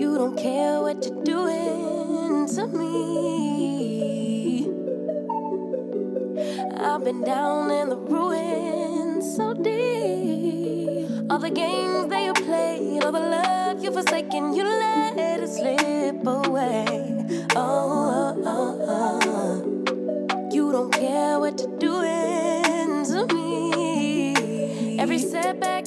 [0.00, 4.66] You don't care what you're doing to me.
[6.80, 11.06] I've been down in the ruins so deep.
[11.28, 16.26] All the games that you played, all the love you forsaken, you let it slip
[16.26, 16.86] away.
[17.54, 20.48] Oh, oh, oh, oh.
[20.50, 24.98] you don't care what you're doing to me.
[24.98, 25.79] Every setback,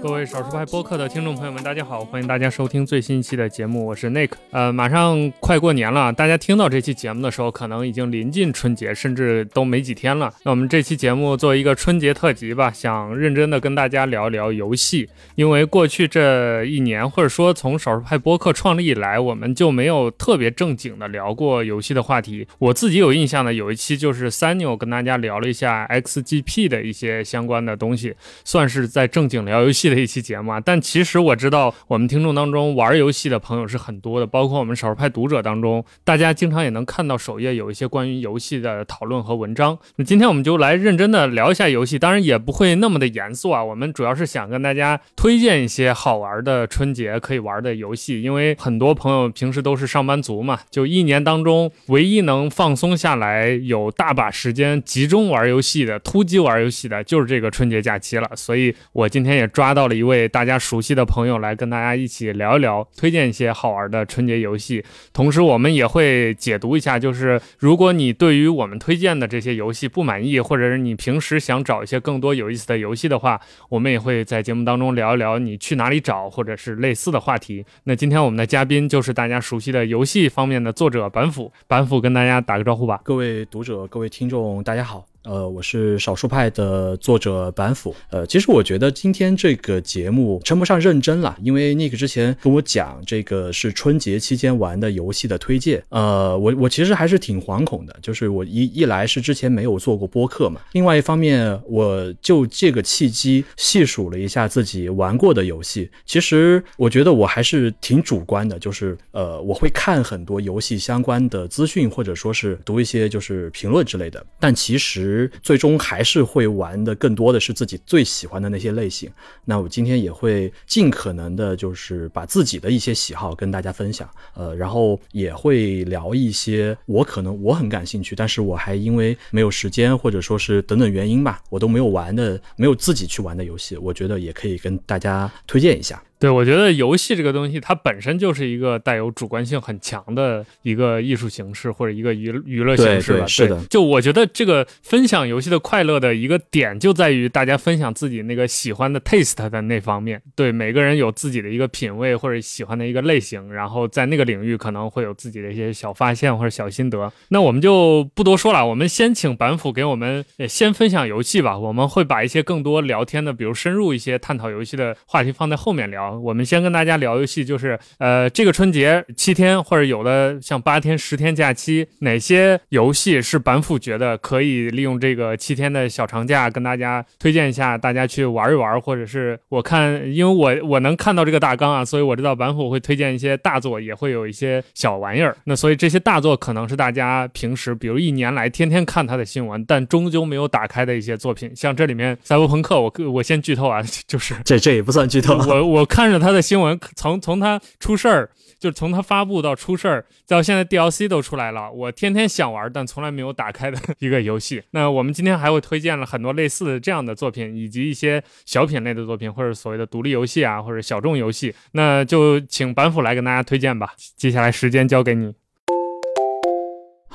[0.00, 4.30] 各位少数派播客的听众朋友们，大家好，欢迎大家收听最新一期的节目，我是 Nick。
[4.52, 10.32] 呃，马上快过年了，大家听到这期节目的时候，可能已经临近春节，甚至都没几天了。
[10.44, 22.46] 那我们这期节目作为一个春节特辑吧，想认真的跟大家聊一聊游戏，因为过去这一年，或者说从少数派播客创立以来，我们就没有特别正经的聊过游戏的话题。
[22.58, 30.60] 我自己有印象的有一期就是三牛跟大家聊了一下 XGP 的一些相关的东西，算是在正经聊游戏的一期节目啊。
[30.60, 39.78] 但其实我知道我们听众当中玩游戏的朋友是很多的，包括我们少数派读者当中，大家经常也能看到首页有一些关于游戏的讨论和文章。
[39.96, 43.62] 那今天我们就来认真的聊一下游戏，当然也不会那么的严肃啊。
[43.62, 58.28] 我们主要是想跟大家推荐一些好玩的春节可以玩的游戏，因为很多朋友平时都是上班族嘛，就一年当中唯一能放松下来、有大把时间集中玩游戏的、突击玩游戏的，就是这个春节假期了。
[58.34, 64.84] 所以我今天也抓到到了一位大家熟悉的朋友来跟大家一起聊一聊，推荐一些好玩的春节游戏。
[65.12, 77.64] 同时，我们也会解读一下，就是如果你对于我们推荐的这些游戏不满意，或者是你平时想找一些更多有意思的游戏的话，我们也会在节目当中聊一聊你去哪里找，或者是类似的话题。
[77.84, 83.00] 那今天我们的嘉宾就是大家熟悉的游戏方面的作者板斧，板斧跟大家打个招呼吧。
[83.04, 85.06] 各位读者、各位听众，大家好。
[85.28, 87.94] 呃，我是少数派的作者板斧。
[88.10, 95.84] 呃，其实我觉得今天这个节目称不上认真了，因为 Nick 之前跟我讲这个是春节期间玩的游戏的推荐。
[95.90, 105.90] 呃，我我其实还是挺惶恐的，就是我一一来是之前没有做过播客嘛，另外一方面我就这个契机细数了一下自己玩过的游戏。
[106.06, 115.17] 其实我觉得我还是挺主观的，就是呃，我会看很多游戏相关的资讯，或者说是读一些就是评论之类的，但其实。
[115.42, 119.10] 最终还是会玩的更多的是自己最喜欢的那些类型。
[119.44, 124.08] 那我今天也会尽可能的，就是把自己的一些喜好跟大家分享。
[124.34, 136.02] 呃，然后也会聊一些我可能我很感兴趣，但是我还因为没有时间或者说是等等原因吧，我都没有玩的，没有自己去玩的游戏，我觉得也可以跟大家推荐一下。
[136.18, 143.26] 对，我觉得游戏这个东西，它本身就是一个带有主观性很强的一个艺术形式或者一个娱娱乐形式吧。
[143.26, 150.20] 是的，就我觉得这个分享游戏的快乐的一个点，就在于大家分享自己那个喜欢的 taste 的那方面。
[150.34, 157.12] 对，每个人有自己的一个品味或者喜欢的一个类型，然后在那个领域可能会有自己的一些小发现或者小心得。
[157.28, 161.56] 那我们就不多说了，我们先请板斧给我们先分享游戏吧。
[161.56, 166.07] 我们会把一些更多聊天的，比如深入一些探讨游戏的话题放在后面聊。
[166.10, 185.34] 我们先跟大家聊游戏，就是呃，这个春节七天或者有的像八天、十天假期，哪些游戏是板斧觉得可以利用这个七天的小长假跟大家推荐一下，大家去玩一玩，或者是我看，因为我我能看到这个大纲啊，所以我知道板斧会推荐一些大作，也会有一些小玩意儿。
[185.44, 191.50] 那所以这些大作可能是大家平时比如一年来天天看他的新闻，但终究没有打开的一些作品。
[191.56, 196.40] 像这里面赛博朋克，我我先剧透啊， 就是这这也不算剧透，我我看看着他的。
[196.40, 204.62] 新闻从从他出事儿，就从他发布到出事儿，到现在 DLC 都出来了，我天天想玩，但从来没有打开的一个游戏。
[204.70, 211.52] 那我们今天还会推荐了很多类似的这样的作品，以及一些小品类的作品，或者所谓的独立游戏啊，或者小众游戏。
[211.72, 213.92] 那就请板斧来跟大家推荐吧。
[214.16, 215.34] 接下来时间交给你。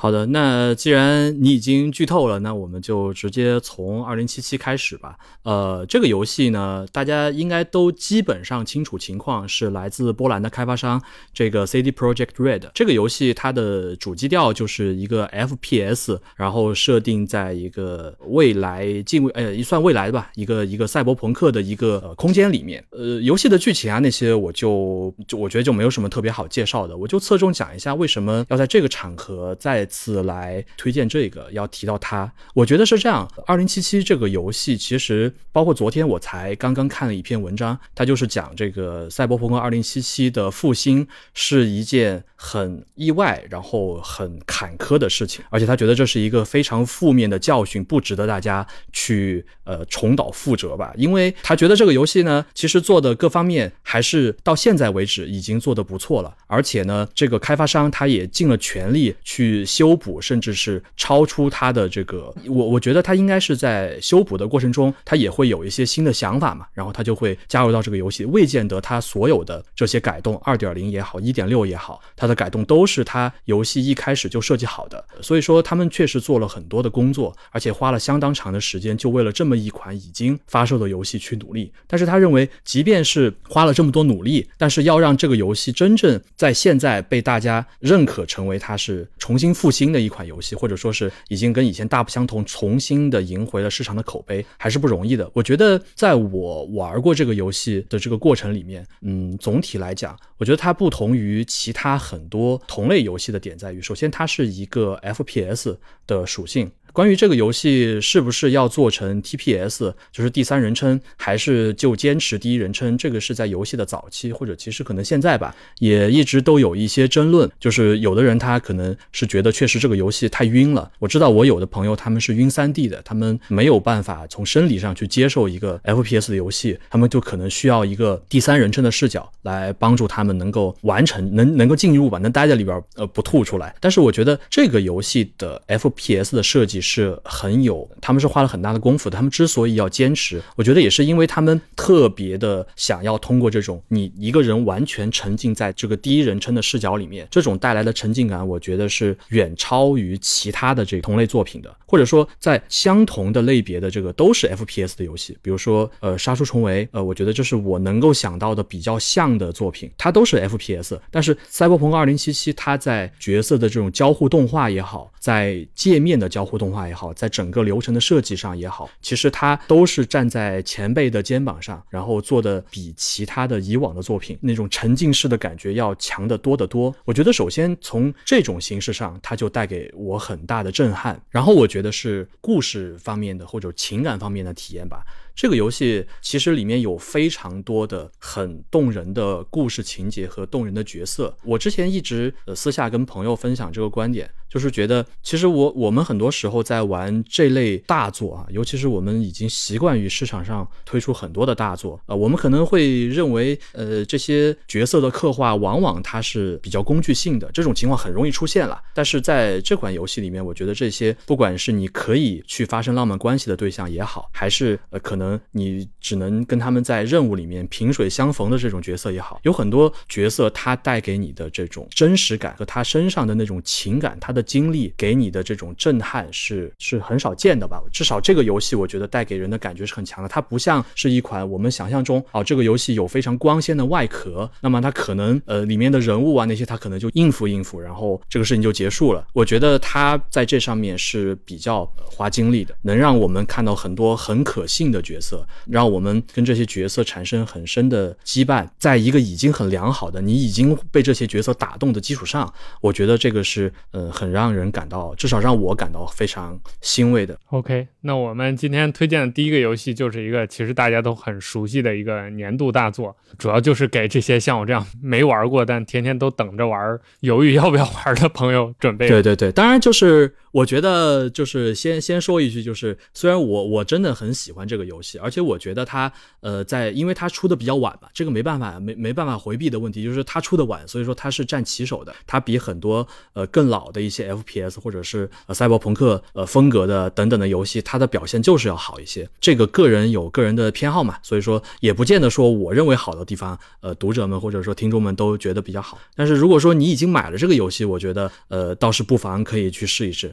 [0.04, 5.16] 好的，那既然你已经剧透了，那我们就直接从二零七七开始吧。
[5.44, 11.02] 呃，这个游戏呢，大家应该都基本上清楚情况，是来自波兰的开发商
[11.32, 12.64] 这个 CD Project Red。
[12.74, 22.84] 这个游戏它的主基调就是一个 FPS，然后设定在一个未来近未呃一算未来吧，一个一个赛博朋克的一个呃空间里面。
[22.90, 29.88] 呃，游戏的剧情啊那些我就就我觉得就没有什么特别好介绍的，我就侧重讲一下为什么要在这个场合在。
[29.94, 32.30] 次来推荐这个，要提到它。
[32.52, 50.92] 我觉得是这样，二零七七这个游戏其实包括昨天我才刚刚看了一篇文章，它就是讲这个赛博朋克二零七七的复兴是一件很意外，然后很坎坷的事情，而且他觉得这是一个非常负面的教训，不值得大家去呃重蹈覆辙吧。
[50.96, 68.24] 因为他觉得这个游戏呢，其实做的各方面还是到现在为止已经做得不错了，而且呢，这个开发商他也尽了全力去修修补，甚至是超出他的这个，我我觉得他应该是在修补的过程中，他也会有一些新的想法嘛，然后他就会加入到这个游戏。
[68.24, 75.04] 未见得他所有的这些改动，二点零也好，一点六也好，它的改动都是他游戏一开始就设计好的。
[75.20, 81.70] 所以说，他们确实做了很多的工作，而且花了相当长的时间，就为了这么一款已经发售的游戏去努力。
[81.86, 95.30] 但是他认为，即便是花了这么多努力，但是要让这个游戏真正在现在被大家认可成为它是重新复兴的一款游戏，或者说是已经跟以前大不相同，重新的赢回了市场的口碑，还是不容易的。
[95.32, 106.70] 我觉得，在我玩过这个游戏的这个过程里面，嗯，总体来讲，我觉得它不同于其他很多同类游戏的点在于，首先它是一个 FPS 的属性。
[106.94, 112.96] 关于这个游戏是不是要做成 TPS，就是第三人称，还是就坚持第一人称？
[112.96, 117.50] 这个是在游戏的早期，或者其实可能现在吧，也一直都有一些争论。
[117.58, 120.88] 就是有的人他可能是觉得确实这个游戏太晕了。
[121.00, 133.74] 我知道我有的朋友他们是晕 3D 的，他们没有办法从生理上去接受一个 FPS 的游戏，他们就可能需要一个第三人称的视角来帮助他们能够完成，能能够进入吧，能待在里边呃不吐出来。
[133.80, 136.83] 但是我觉得这个游戏的 FPS 的设计。
[136.84, 139.16] 是很有，他们是花了很大的功夫的。
[139.16, 151.74] 他们之所以要坚持，我觉得也是因为他们特别的想要通过这种你一个人完全沉浸在这个第一人称的视角里面，这种带来的沉浸感，我觉得是远超于其他的这同类作品的。
[151.86, 160.98] 或者说，在相同的类别的这个都是 FPS 的游戏，比如说呃杀出重围，呃，我觉得这是我能够想到的比较像的作品，它都是 FPS。
[161.12, 176.94] 但是赛博朋克2077，它在角色的这种交互动画也好，在界面的交互动画也好，在整个流程的设计上也好，其实它都是站在前辈的肩膀上，然后做的比其他的以往的作品那种沉浸式的感觉要强得多得多。
[177.04, 181.20] 我觉得首先从这种形式上，它就带给我很大的震撼。
[181.30, 185.04] 然后我觉得是故事方面的或者情感方面的体验吧。
[185.34, 191.36] 这个游戏其实里面有非常多的很动人的故事情节和动人的角色。
[191.42, 208.80] 我之前一直呃私下跟朋友分享这个观点，就是觉得其实我我们很多时候在玩这类大作啊，尤其是我们已经习惯于市场上推出很多的大作啊，我们可能会认为呃这些角色的刻画往往它是比较工具性的，这种情况很容易出现了。
[208.94, 215.23] 但是在这款游戏里面，我觉得这些不管是你可以去发生浪漫关系的对象也好，还是呃可能。
[215.52, 227.82] 你只能跟他们在任务里面萍水相逢的这种角色也好，有很多角色他带给你的这种真实感和他身上的那种情感，他的经历给你的这种震撼是是很少见的吧？
[227.92, 230.28] 至少这个游戏我觉得带给人的感觉是很强的。
[230.28, 239.26] 它不像是一款我们想象中哦，这个游戏有非常光鲜的外壳，那么它可能呃里面的人物啊那些它可能就应付应付，然后这个事情就结束了。
[239.32, 245.24] 我觉得它在这上面是比较花精力的，能让我们看到很多很可信的角色。
[245.24, 252.52] 色，让我们跟这些角色产生很深的羁绊，在一个已经很良好的你已经被这些角色打动的基础上，
[252.82, 257.38] 我觉得这个是呃很让人感到，至少让我感到非常欣慰的。
[257.46, 269.08] OK，那我们今天推荐的第一个游戏就是一个其实大家都很熟悉的一个年度大作，主要就是给这些像我这样没玩过但天天都等着玩、犹豫要不要玩的朋友准备。
[269.08, 275.18] 对对对，当然就是我觉得就是先先说一句，就是虽然我我真的很喜欢这个游戏。
[275.18, 282.14] 而且我觉得它，呃，在因为它出的比较晚嘛，这个没办法，没没办法回避的问题，就是它出的晚，所以说它是占旗手的。
[282.24, 289.28] 它比很多呃更老的一些 FPS 或者是呃赛博朋克呃风格的等等的游戏，它的表现就是要好一些。
[289.40, 295.98] 这个个人有个人的偏好嘛，所以说也不见得说我认为好的地方，呃，读者们或者说听众们都觉得比较好。
[296.14, 300.32] 但是如果说你已经买了这个游戏，我觉得呃倒是不妨可以去试一试。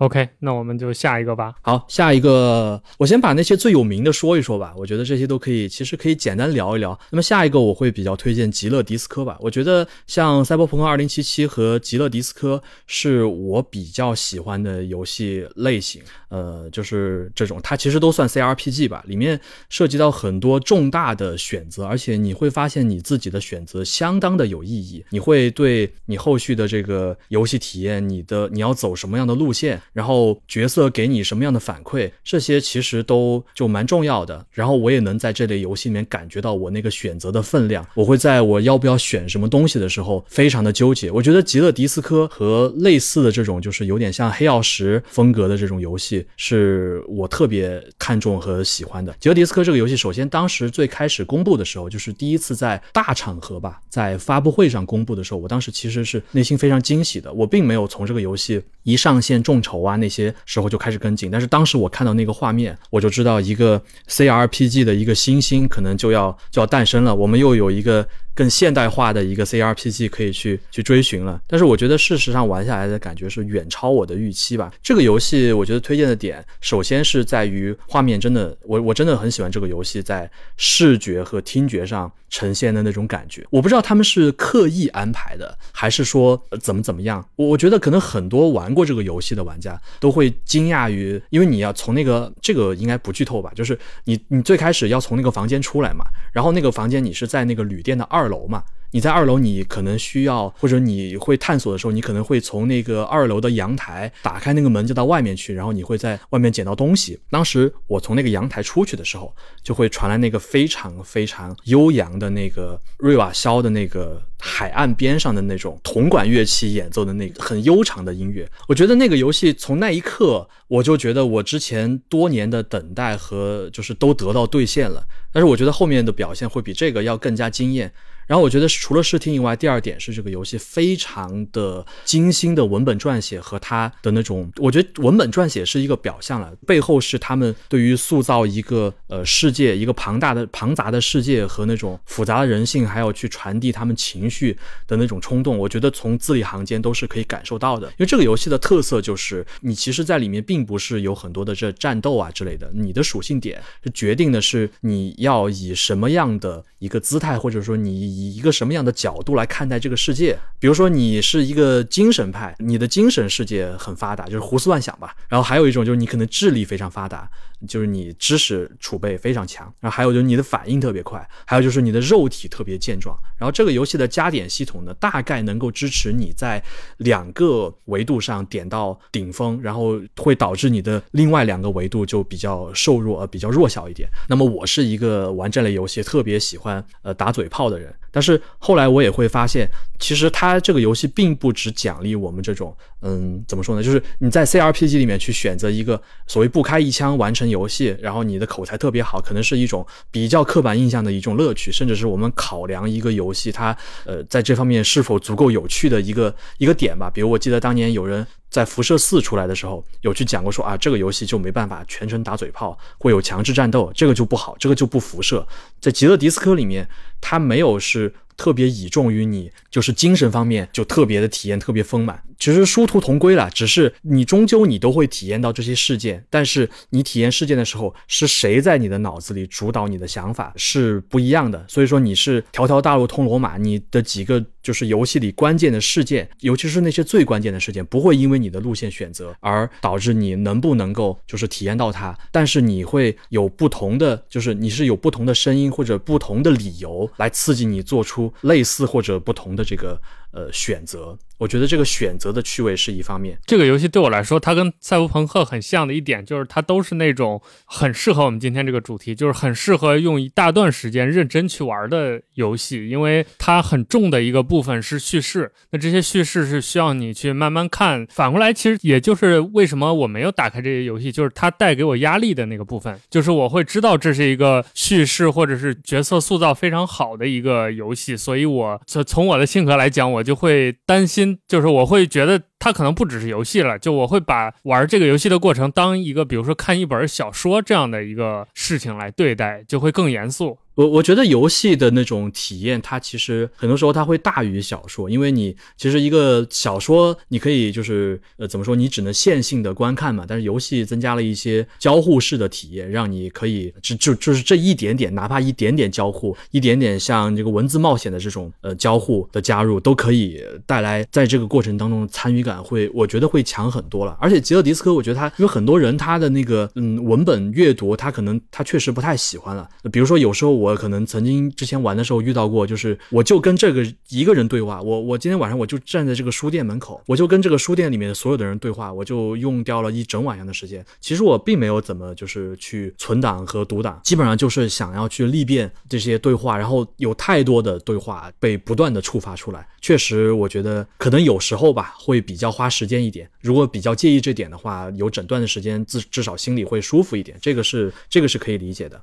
[0.00, 1.52] OK，那我们就下一个吧。
[1.60, 4.72] 好，下一个，我先把那些最有名的说一说吧。
[4.78, 6.98] 我觉得这些都可以，其实可以简单聊一聊。
[7.10, 9.36] 那么下一个我会比较推荐《极乐迪斯科》吧。
[9.40, 16.00] 我觉得像《赛博朋克二零七七》和《极乐迪斯科》是我比较喜欢的游戏类型。
[16.30, 34.46] 呃，就是这种，它其实都算 CRPG 吧，里面涉及到很多重大的选择，而且你会发现你自己的选择相当的有意义，你会对你后续的这个游戏体验，你的你要走什么样的路线，然后角色给你什么样的反馈，这些其实都就蛮重要的。
[34.52, 41.10] 然后我也能在这类游戏里面感觉到我那个选择的分量，我会在我要不要选什么东西的时候非常的纠结。
[41.10, 49.14] 我觉得极乐迪斯科和类似的这种就是有点像黑曜石风格的这种游戏，是我特别看重和喜欢的。
[49.20, 57.32] 极乐迪斯科这个游戏，首先当时最开始公布的时候，就是第一次在大场合吧，在发布会上公布的时候，我当时其实是内心非常惊喜的。
[57.32, 67.14] 我并没有从这个游戏一上线众筹啊那些时候就开始跟进，但是当时我看到那个画面，我就知道一个 CRPG 的一个新星可能就要就要诞生了。
[67.14, 68.06] 我们又有一个。
[68.34, 74.72] 更现代化的一个 CRPG 可以去去追寻了，但是我觉得事实上玩下来的感觉是远超我的预期吧。
[74.82, 83.46] 这个游戏我觉得推荐的点，首先是在于画面真的，我我真的很喜欢这个游戏在视觉和听觉上呈现的那种感觉。
[83.50, 87.24] 我不知道他们是刻意安排的，还是说怎么怎么样。
[87.36, 107.18] 我我觉得可能很多玩过这个游戏的玩家都会惊讶于，因为你要从那个这个应该不剧透吧，就是你你最开始要从那个房间出来嘛，然后那个房间你是在那个旅店的二二楼嘛，你在二楼，你可能需要或者你会探索的时候，你可能会从那个二楼的阳台打开那个门，就到外面去，然后你会在外面捡到东西。
[107.30, 118.46] 当时我从那个阳台出去的时候，就会传来那个非常非常悠扬的那个瑞瓦肖的那个海岸边上的那种铜管乐器演奏的那个很悠长的音乐。
[118.68, 125.02] 我觉得那个游戏从那一刻，我就觉得我之前多年的等待和就是都得到兑现了。
[125.32, 127.92] 但是我觉得后面的表现会比这个要更加惊艳。
[128.30, 144.56] 然后我觉得除了视听以外，第二点是这个游戏非常的精心的文本撰写和它的那种，我觉得文本撰写是一个表象了，背后是他们对于塑造一个呃世界，一个庞大的庞杂的世界和那种复杂的人性，还有去传递他们情绪
[144.86, 147.88] 的那种冲动，我觉得从字里行间都是可以感受到的。
[147.88, 158.19] 因为这个游戏的特色就是，你其实在里面并不是有很多的这战斗啊之类的，你的属性点是决定的是你要以什么样的一个姿态，或者说你以。
[158.20, 160.38] 以一个什么样的角度来看待这个世界？
[160.58, 165.14] 比如说，你是一个精神派，你的精神世界很发达，就是胡思乱想吧。
[165.28, 167.28] 然后还有一种就是你可能智力非常发达，
[167.66, 169.72] 就是你知识储备非常强。
[169.80, 173.16] 然后还有就是你的反应特别快，还有就是你的肉体特别健壮。
[173.38, 176.62] 然后这个游戏的加点系统呢，大概能够支持你在
[176.98, 184.08] 两个维度上点到顶峰，然后会导致你的另外两个维度就比较瘦弱，呃，比较弱小一点。
[184.28, 187.92] 那么我是一个玩这类游戏特别喜欢呃打嘴炮的人。
[188.12, 189.68] 但是后来我也会发现，
[190.00, 193.82] 其实它这个游戏并不只奖励我们这种，嗯，怎么说呢？
[193.82, 203.76] 就是你在 CRPG 里面去选择一个所谓不开一枪完成游戏，然后你的口才特别好，可能是一种比较刻板印象的一种乐趣，甚至是我们考量一个游戏它，
[204.06, 207.10] 呃，在这方面是否足够有趣的一个一个点吧。
[207.12, 215.46] 比如我记得当年有人在辐射四出来的时候，有去讲过说啊，这个游戏就没办法全程打嘴炮，会有强制战斗，这个就不好，这个就不辐射。
[215.80, 216.88] 在极乐迪斯科里面，
[217.20, 218.12] 它没有是。
[218.36, 222.22] 特别倚重于你，就是精神方面就特别的体验特别丰满。
[222.38, 231.62] 其实殊途同归了，只是你终究你都会体验到这些事件，但是你体验事件的时候，是谁在你的脑子里主导你的想法是不一样的。
[231.68, 250.00] 所以说你是条条大路通罗马，你的几个就是游戏里关键的事件，尤其是那些最关键的事件，不会因为你的路线选择而导致你能不能够就是体验到它，但是你会有不同的，就是你是有不同的声音或者不同的理由来刺激你做出类似或者不同的这个。
[250.32, 253.36] 呃，选择，我觉得这个选择的趣味是一方面。
[253.46, 262.88] 这个游戏对我来说，它跟赛博朋克很像的一点，就是它都是那种很适合我们今天这个主题，就是很适合用一大段时间认真去玩的游戏。
[262.88, 268.06] 因为它很重的一个部分是叙事，那这些叙事是需要你去慢慢看。
[268.06, 280.19] 反过来，其实也就是为什么我没有打开这些游戏，就是它带给我压力的那个部分，就是我会知道这是一个叙事或者是角色塑造非常好的一个游戏，所以我从从我的性格来讲，我。
[280.20, 290.58] 我就会担心，就是我会觉得它可能不只是游戏了，就我会把玩这个游戏的过程当一个，比如说看一本小说这样的一个事情来对待，就会更严肃。
[290.76, 312.49] 我我觉得游戏的那种体验，它其实很多时候它会大于小说，因为你其实一个小说你可以就是呃怎么说，你只能线性的观看嘛，但是游戏增加了一些交互式的体验，让你可以就就就是这一点点，哪怕一点点交互，一点点像这个文字冒险的这种呃交互的加入，都可以带来在这个过程当中参与感。
[312.50, 314.16] 感会，我觉得会强很多了。
[314.20, 319.68] 而且吉尔迪斯科，我觉得他因为很多人他的那个嗯文本阅读，他可能他确实不太喜欢了。
[319.92, 330.84] 比如说有时候我可能曾经之前玩的时候遇到过，就是我就跟这个一个人对话，我我今天晚上我就站在这个书店门口，我就跟这个书店里面的所有的人对话，我就用掉了一整晚上的时间。
[331.00, 339.66] 其实我并没有怎么就是去存档和读档，基本上就是想要去历遍这些对话，然后有太多的对话被不断的触发出来。
[339.80, 343.30] 确实，我觉得可能有时候吧会比较花时间一点。
[343.40, 349.00] 如果比较介意这点的话，有整段的时间至至少心里会舒服一点，这个是这个是可以理解的。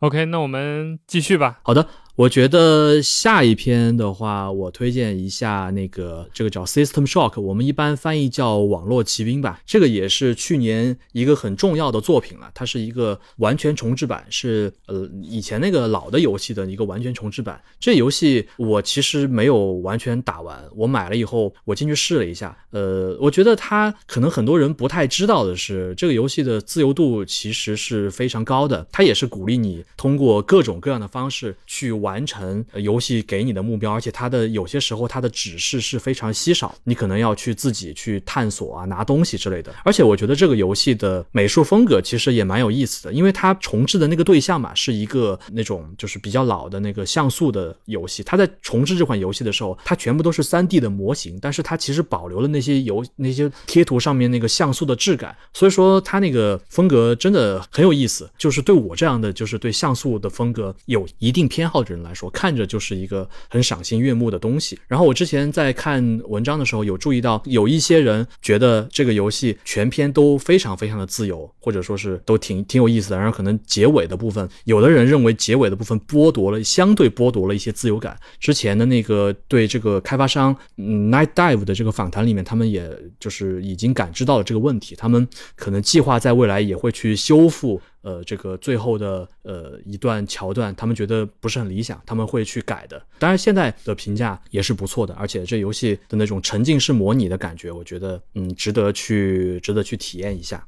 [0.00, 1.60] OK，那我们继续吧。
[1.62, 9.60] 好的，我觉得下一篇的话，我推荐一下那个这个叫 System Shock，我们一般翻译叫网络骑兵吧。
[9.66, 17.60] 这个也是去年一个很重要的作品了，它是一个完全重置版，是呃以前那个老的游戏的一个完全重置版。
[17.80, 39.74] 这游戏我其实没有完全打完，我买了以后我进去试了一下，呃，我觉得它可能很多人不太知道的是，这个游戏的自由度其实是非常高的，它也是鼓励你通过各种各样的方式去完成游戏给你的目标，而且它的有些时候它的指示是非常稀少，你可能要去自己去探索啊、拿东西之类的。
[39.84, 48.22] 而且我觉得这个游戏的美术风格其实也蛮有意思的，因为它重置的那个对象嘛，是一个那种就是比较老的那个像素的游戏。
[48.22, 58.30] 它在重置这款游戏的时候，它全部都是 3D 的模型，但是它其实保留了那些游那些贴图上面那个像素的质感，所以说它那个风格真的很有意思。
[58.36, 64.78] 就是对我这样的就是对像素的风格有一定偏好的人来说，看着就是一个很赏心悦目的东西。
[64.86, 73.16] 然后我之前在看文章的时候有注意到，有一些人觉得这个游戏全篇都非常非常的自由，或者说是都挺挺有意思的。
[73.16, 78.18] 然后可能结尾的部分，有的人认为结尾的部分剥夺了相对剥夺了一些自由感。
[78.38, 87.80] 之前的那个对这个开发商嗯 Night Dive 的这个访谈里面，他们也就是已经感知到了这个问题，他们可能计划在未来也会去修复。
[88.04, 93.02] 呃，这个最后的呃一段桥段，他们觉得不是很理想，他们会去改的。
[93.18, 100.64] 当然，现在的评价也是不错的，而且这游戏的那种沉浸式模拟的感觉，我觉得嗯值得去值得去体验一下。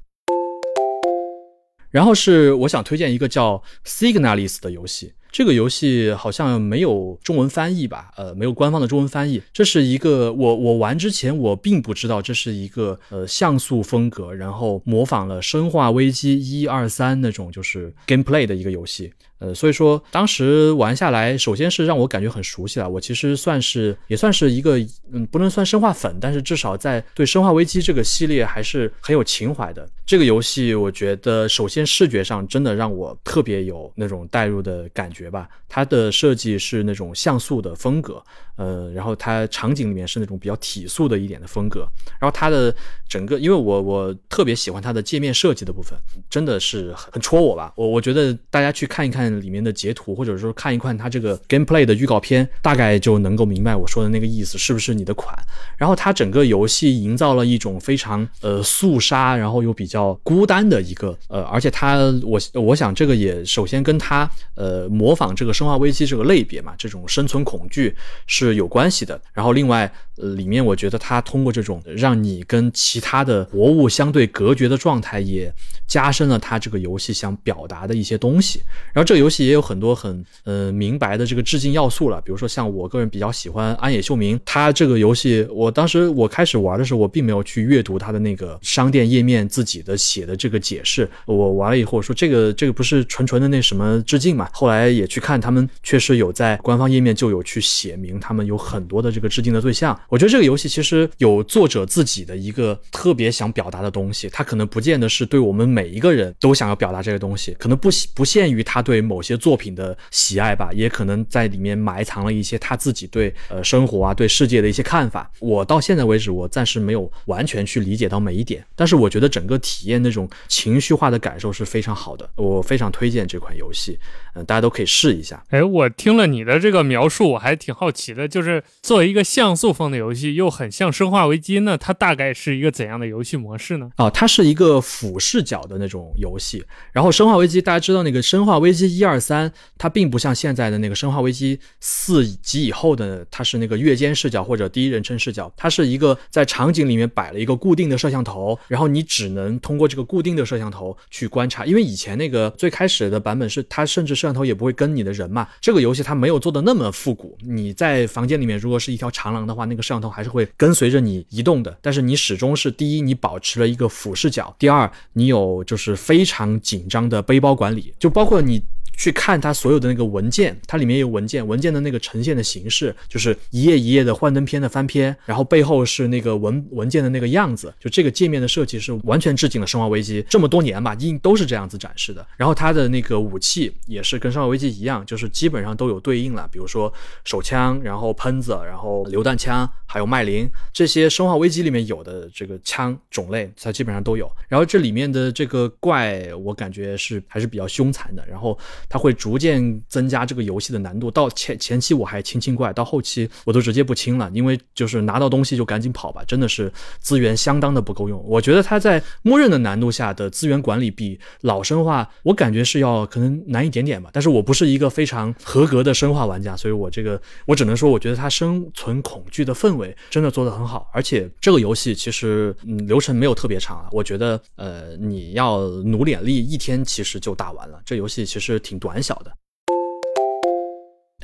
[1.91, 5.13] 然后是我想推荐一个叫 Signalis 的游戏。
[5.37, 8.11] 这个游戏好像没有中文翻译吧？
[8.17, 9.43] 呃，没有官方的中文翻译。
[9.53, 19.13] 这是一个我我玩之前我并不知道这是一个呃像素风格，然后模仿了《生化危机》一二三那种就是 gameplay 的一个游戏。
[19.39, 22.89] 呃，所以说当时玩下来，首先是让我感觉很熟悉了。
[22.89, 24.79] 我其实算是也算是一个
[25.13, 29.87] 嗯，不能算生化粉，但是至少在对《生化危机》这个系列还是很有情怀的。
[30.07, 35.47] 这个游戏我觉得首先视觉上真的让我特别有那种代入的感觉吧。
[35.69, 38.23] 它的设计是那种像素的风格，
[38.55, 41.87] 呃，然后它场景里面是那种比较体素的一点的风格。
[42.21, 42.75] 然后它的
[43.09, 45.99] 整个，因为我我特别喜欢它的界面设计的部分，
[46.31, 47.73] 真的是很戳我吧。
[47.75, 49.26] 我我觉得大家去看一看。
[49.41, 55.37] 里面的截图，或者说看一看它这个 gameplay 的预告片，大概就能够明白我说的那个意思是不是你的款。
[55.77, 67.95] 然后它整个游戏营造了一种非常呃肃杀，然后又比较孤单的一个呃，而且它我我想这个也首先跟它呃模仿这个生化危机这个类别嘛，这种生存恐惧
[68.27, 69.21] 是有关系的。
[69.33, 75.53] 然后另外呃里面我觉得它通过这种让你跟其他的活物相对隔绝的状态，也
[75.87, 78.63] 加深了它这个游戏想表达的一些东西。
[78.93, 115.31] 然后这个游戏也有很多很呃明白的这个致敬要素了，比如说像我个人比较喜欢安野秀明，他这个游戏我当时我开始玩的时候，我并没有去阅读他的那个商店页面自己的写的这个解释，我玩了以后说这个这个不是纯纯的那什么致敬嘛，后来也去看他们确实有在官方页面就有去写明他们有很多的这个致敬的对象，我觉得这个游戏其实有作者自己的一个特别想表达的东西，他可能不见得是对我们每一个人都想要表达这个东西，可能不不限于他对某些作品的喜爱吧，也可能在里面埋藏了一些他自己对呃生活啊、对世界的一些看法。
[115.39, 123.99] 我到现在为止，我暂时没有完全去理解到每一点，但是我觉得整个体验那种情绪化的感受是非常好的，我非常推荐这款游戏，
[124.35, 125.43] 嗯、大家都可以试一下。
[125.51, 133.91] 哎，我听了你的这个描述，我还挺好奇的，就是作为一个像素风的游戏，又很像《生化危机》呢，它大概是一个怎样的游戏模式呢？
[133.97, 136.65] 啊，它是一个俯视角的那种游戏。
[136.93, 155.49] 然后《生化危机》，大家知道那个《生化危机》一二三，它并不像现在的那个《生化危机》四及以后的，它是那个月间视角或者第一人称视角，它是一个在场景里面摆了一个固定的摄像头，然后你只能通过这个固定的摄像头去观察，因为以前那个最开始的版本是它甚至摄像头也不会跟你的人嘛。
[155.61, 168.63] 这个游戏它没有做的那么复古，你在房间里面如果是一条长廊的话，那个摄像头还是会跟随着你移动的，但是你始终是第一，你保持了一个俯视角；第二，你有就是非常紧张的背包管理，就包括你。
[168.97, 182.27] 去看它所有的那个文件，它里面有文件，文件的那个呈现的形式就是一页一页的幻灯片的翻篇，然后背后是那个文文件的那个样子，就这个界面的设计是完全致敬了《生化危机》这么多年吧，应都是这样子展示的。
[182.37, 186.93] 然后它的那个武器也是跟《生化危机》一样，就是基本上都有对应了，比如说
[187.25, 194.31] 手枪，然后喷子，然后榴弹枪，还有麦林这些《生化危机》里面有的这个枪种类，它基本上都有。
[194.49, 198.59] 然后这里面的这个怪，我感觉是还是比较凶残的，然后。
[198.89, 208.23] 它会逐渐增加这个游戏的难度，到前前期我还清清怪，到后期我都直接不清了，因为就是拿到东西就赶紧跑吧，真的是资源相当的不够用。
[208.25, 214.09] 我觉得它在默认的难度下的资源管理比老生化，我感觉是要可能难一点点吧。
[214.13, 227.81] 但是我不是一个非常合格的生化玩家，所以我这个我只能说，我觉得它生存恐惧的氛围真的做得很好，而且这个游戏其实嗯流程没有特别长啊，我觉得呃你要努点力，一天其实就打完了。
[227.85, 228.76] 这游戏其实挺。
[228.79, 229.33] 短小的，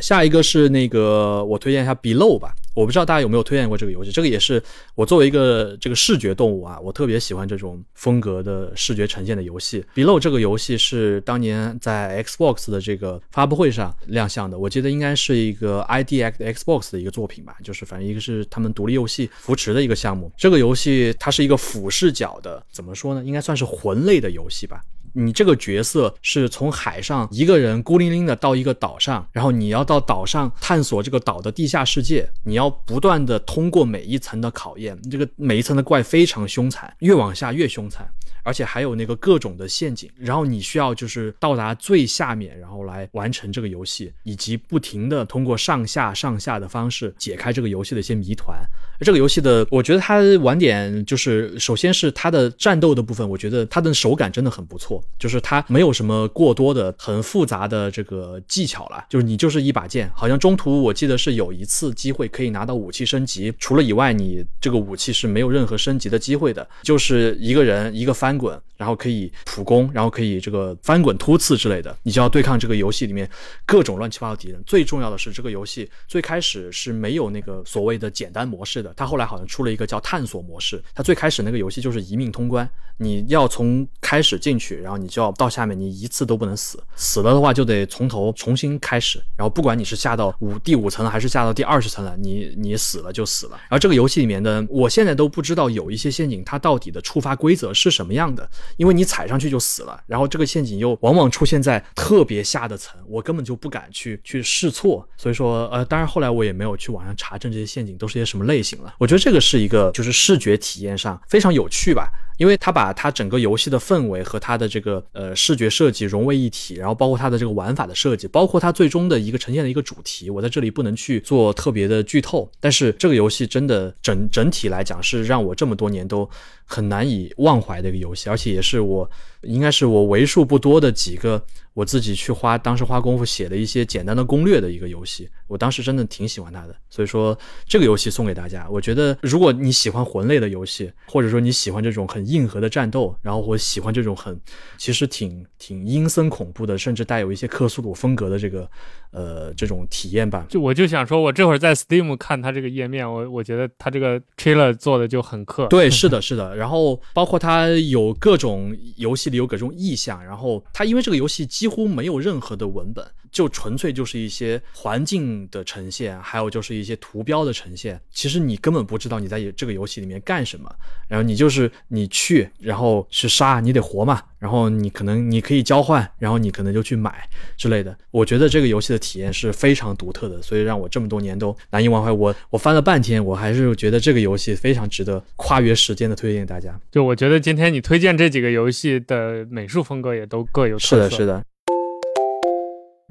[0.00, 4.60] 下一个是那个我推荐一下 Below 吧，我不知道大家有没有推荐过这个游戏，这个也是
[4.94, 9.84] 我作为一个这个视觉动物啊，我特别喜欢这种风格的视觉呈现的游戏。
[9.94, 20.32] Below 这个游戏是当年在 Xbox 的这个发布会上亮相的，我记得应该是一个 IDX Xbox 的一个作品吧，就是反正一个是他们独立游戏扶持的一个项目。
[20.36, 23.22] 这个游戏它是一个俯视角的，怎么说呢？
[23.22, 24.80] 应该算是魂类的游戏吧。
[25.12, 38.08] 你这个角色是从海上一个人孤零零的到一个岛上，然后你要到岛上探索这个岛的地下世界，你要不断的通过每一层的考验，这个每一层的怪非常凶残，越往下越凶残。
[38.42, 48.58] 而且还有那个各种的陷阱，然后你需要就是到达最下面，然后来完成这个游戏，以及不停的通过上下上下的方式解开这个游戏的一些谜团。
[49.00, 68.31] 这个游戏的，我觉得它玩点就是，首先是它的战斗的部分，我觉得它的手感真的很不错，就是它没有什么过多的很复杂的这个技巧了，就是你就是一把剑，好像中途我记得是有一次机会可以拿到武器升级，除了以外，你这个武器是没有任何升级的机会的，就是一个人一个翻。
[68.32, 73.28] 翻滚，然后可以普攻，然后可以这个翻滚突刺之类的，你就要对抗这个游戏里面
[73.66, 74.62] 各种乱七八糟敌人。
[74.66, 80.82] 最重要的是，这个游戏最开始是没有那个所谓的简单模式的，它后来好像出了一个叫探索模式。
[80.94, 82.66] 它最开始那个游戏就是一命通关，
[82.96, 89.22] 你要从开始进去，然后你就要到下面，你一次都不能死，死了的话就得从头重新开始。
[89.36, 93.52] 然后不管你是下到五第五层还是下到第二十层了，你你死了就死了。
[93.68, 98.21] 然后这个游戏里面的，我现在都不知道有一些陷阱它到底的触发规则是什么样。
[98.22, 108.94] 样的，因为你踩上去就死了，然后这个陷阱又往往出现在特别下的层，我根本就不敢去去试错，所以说呃，当然后来我也没有去网上查证这些陷阱都是些什么类型了。
[108.98, 126.28] 我觉得这个是一个就是视觉体验上非常有趣吧，因为它把它整个游戏的氛围和它的这个呃视觉设计融为一体，然后包括它的这个玩法的设计，包括它最终的一个呈现的一个主题，我在这里不能去做特别的剧透，但是这个游戏真的整整体来讲是让我这么多年都。
[126.64, 129.10] 很难以忘怀的一个游戏，而且也是我
[129.42, 135.28] 应该是我为数不多的几个我自己去花当时花功夫写的一些简单的攻略的一个游戏。
[135.46, 138.66] 我当时真的挺喜欢它的，所以说这个游戏送给大家。
[138.70, 144.38] 我觉得如果你喜欢魂类的游戏，或者说你喜欢这种很硬核的战斗，然后我喜欢这种很
[144.78, 148.70] 其实挺挺阴森恐怖的，甚至带有一些克苏鲁风格的这个
[149.10, 150.46] 呃这种体验吧。
[150.48, 155.66] 就我就想说，我这会儿在 Steam 看它这个页面，我我觉得它这个 trailer 做的就很克。
[155.66, 156.56] 对，是的，是的。
[156.56, 168.00] 然后包括它有各种游戏里有各种意象，然后它因为这个游戏几乎没有任何的文本，就纯粹就是一些环境的呈现，还有就是一些图标的呈现。
[168.10, 170.68] 其实你根本不知道你在这个游戏里面干什么，
[171.06, 174.20] 然后你就是你去，然后去杀，你得活嘛。
[174.40, 177.96] 然后你可能你可以交换，然后你可能就去买之类的。
[178.10, 182.10] 我觉得这个游戏的体验是非常独特的，所以让我这么多年都难以忘怀。
[182.10, 186.76] 我我翻了半天，我还是觉得这个游戏非常值得跨越时间的推荐大家。
[186.90, 190.96] 就我觉得今天你推荐这几个游戏的美术风格也都各有特色。
[190.96, 191.44] 是的，是的。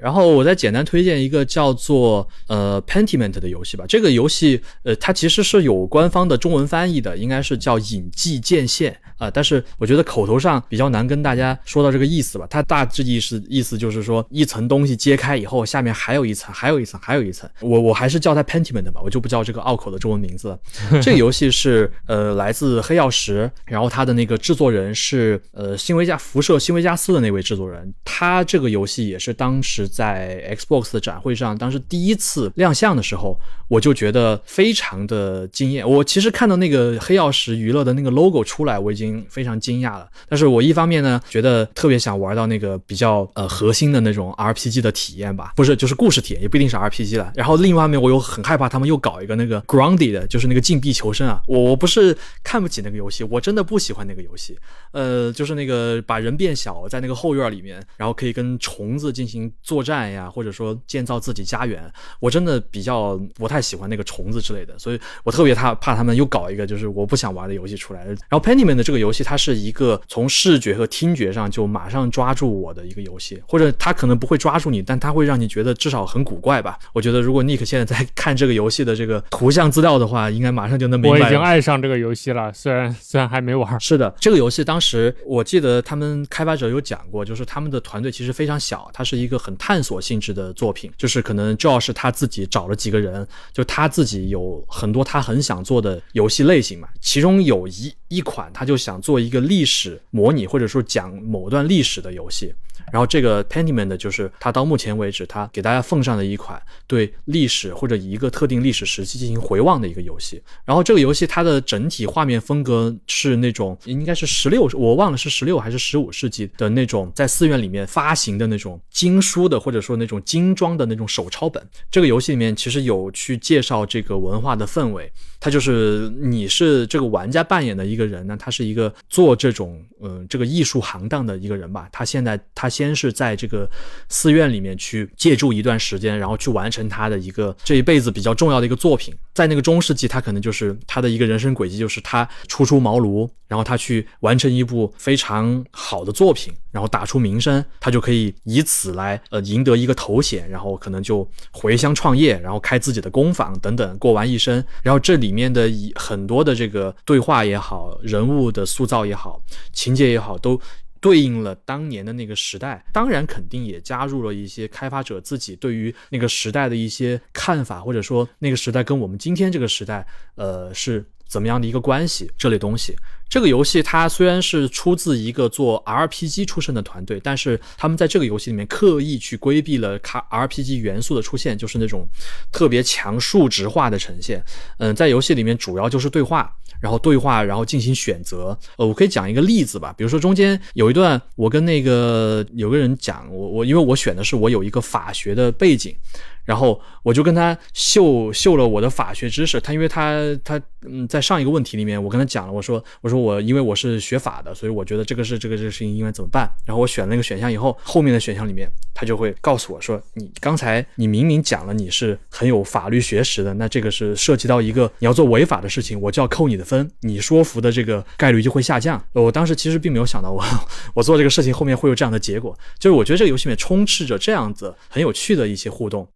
[0.01, 3.85] 然后我再简单推荐一个叫做呃 Pentiment 的游戏吧。
[3.87, 12.47] 这个游戏呃它其实是有官方的中文翻译的，应该是叫隐迹剑线啊、但是我觉得口头上比较难跟大家说到这个意思吧。
[12.49, 17.47] 它大致意思意思就是说一层东西揭开以后，下面还有一层，还有一层，还有一层。
[17.59, 20.59] 我我还是叫它 Pentiment 吧，我就不叫这个拗口的中文名字了。
[21.03, 35.87] 这个游戏是呃来自黑曜石，然后它的那个制作人是呃新维加辐射新维加斯的那位制作人，他这个游戏也是当时在 Xbox 的展会上，当时第一次亮相的时候，我就觉得非常的惊艳。
[35.87, 40.07] 我其实看到那个黑曜石娱乐的那个 logo 出来，我已经非常惊讶了。
[40.29, 47.31] 但是我一方面呢，觉得特别想玩到那个比较呃核心的那种 RPG 的体验吧，不是就是故事体验，也不一定是 RPG 了。
[47.35, 51.41] 然后另一方面，我又很害怕他们又搞一个那个 grounded，就是那个禁闭求生啊。
[51.47, 54.57] 我我不是看不起那个游戏，我真的不喜欢那个游戏。
[54.91, 59.51] 呃，就是那个把人变小，在那个后院里面，然后可以跟虫子进行
[59.81, 61.91] 作战呀，或者说建造自己家园。
[62.19, 68.05] 我真的比较不太喜欢那个虫子之类的，所以我特别怕怕他们又搞一个就是我不想玩的游戏出来。
[68.05, 76.77] 然后 Pentiment 的这个游戏，它是一个从视觉和听觉上就马上抓住我的一个游戏，或者它可能不会抓住你，但它会让你觉得至少很古怪吧。
[76.93, 81.19] 我觉得如果 Nick 现在在 看这个游戏的这个图像资料的话，应该马上就能明白。
[81.19, 83.79] 我已经爱上这个游戏了，虽然虽然还没玩。
[83.79, 102.53] 是的，这个游戏当时我记得他们开发者有讲过，就是他们的团队其实非常小，它是一个很探探索性质的作品，就是可能主要是他自己找了几个人，就他自己有很多他很想做的游戏类型嘛，其中有一一款他就想做一个历史模拟或者说讲某段历史的游戏。
[102.91, 110.41] 然后这个 Pentiment 就是他到目前为止他给大家奉上的一款对历史或者一个特定历史时期进行回望的一个游戏。
[110.65, 121.65] 然后这个游戏它的整体画面风格是那种应该是十六，我忘了是十六还是十五世纪的那种在寺院里面发行的那种经书的或者说那种精装的那种手抄本。
[121.89, 133.69] 这个游戏里面其实有去介绍这个文化的氛围，它就是你是这个玩家扮演的一个人呢，他是一个做这种嗯、这个艺术行当的一个人吧，他现在他先是在这个
[134.09, 139.13] 寺院里面去借住一段时间，然后去完成他的一个这一辈子比较重要的一个作品。
[139.33, 154.63] 在那个中世纪，他可能就是他的一个人生轨迹，就是他初出茅庐，然后他去完成一部非常好的作品，然后打出名声，他就可以以此来呃赢得一个头衔，然后可能就回乡创业，然后开自己的工坊等等，过完一生。
[154.83, 159.41] 然后这里面的以很多的这个对话也好，人物的塑造也好，
[159.71, 160.59] 情节也好，都。
[161.01, 172.95] 对应了当年的那个时代，当然肯定也加入了一些开发者自己对于那个时代的一些看法，或者说那个时代跟我们今天这个时代，呃，是怎么样的一个关系这类东西。
[173.27, 182.05] 这个游戏它虽然是出自一个做 RPG 出身的团队，但是他们在这个游戏里面刻意去规避了卡 RPG 元素的出现，就是那种
[182.51, 184.43] 特别强数值化的呈现。
[184.79, 188.57] 嗯，在游戏里面主要就是对话，然后对话，然后进行选择。
[188.75, 195.95] 呃，我可以讲一个例子吧，比如说中间有一段，我跟那个有个人讲，我我因为我选的是我有一个法学的背景。
[196.45, 206.49] 然后我就跟他秀秀了我的法学知识，他因为他他嗯在上一个问题里面，我跟他讲了，我说我说我因为我是学法的，所以我觉得这个是这个这个事情应该怎么办。
[206.65, 219.03] 然后我选了那个选项以后，后面的选项里面他就会告诉我说，你刚才你明明讲了你是很有法律学识的，那这个是涉及到一个你要做违法的事情，我就要扣你的分，你说服的这个概率就会下降。
[219.13, 220.43] 我当时其实并没有想到我
[220.95, 226.07] 我做这个事情后面会有这样的结果，就是我觉得这个游戏里面充斥着这样子很有趣的一些互动。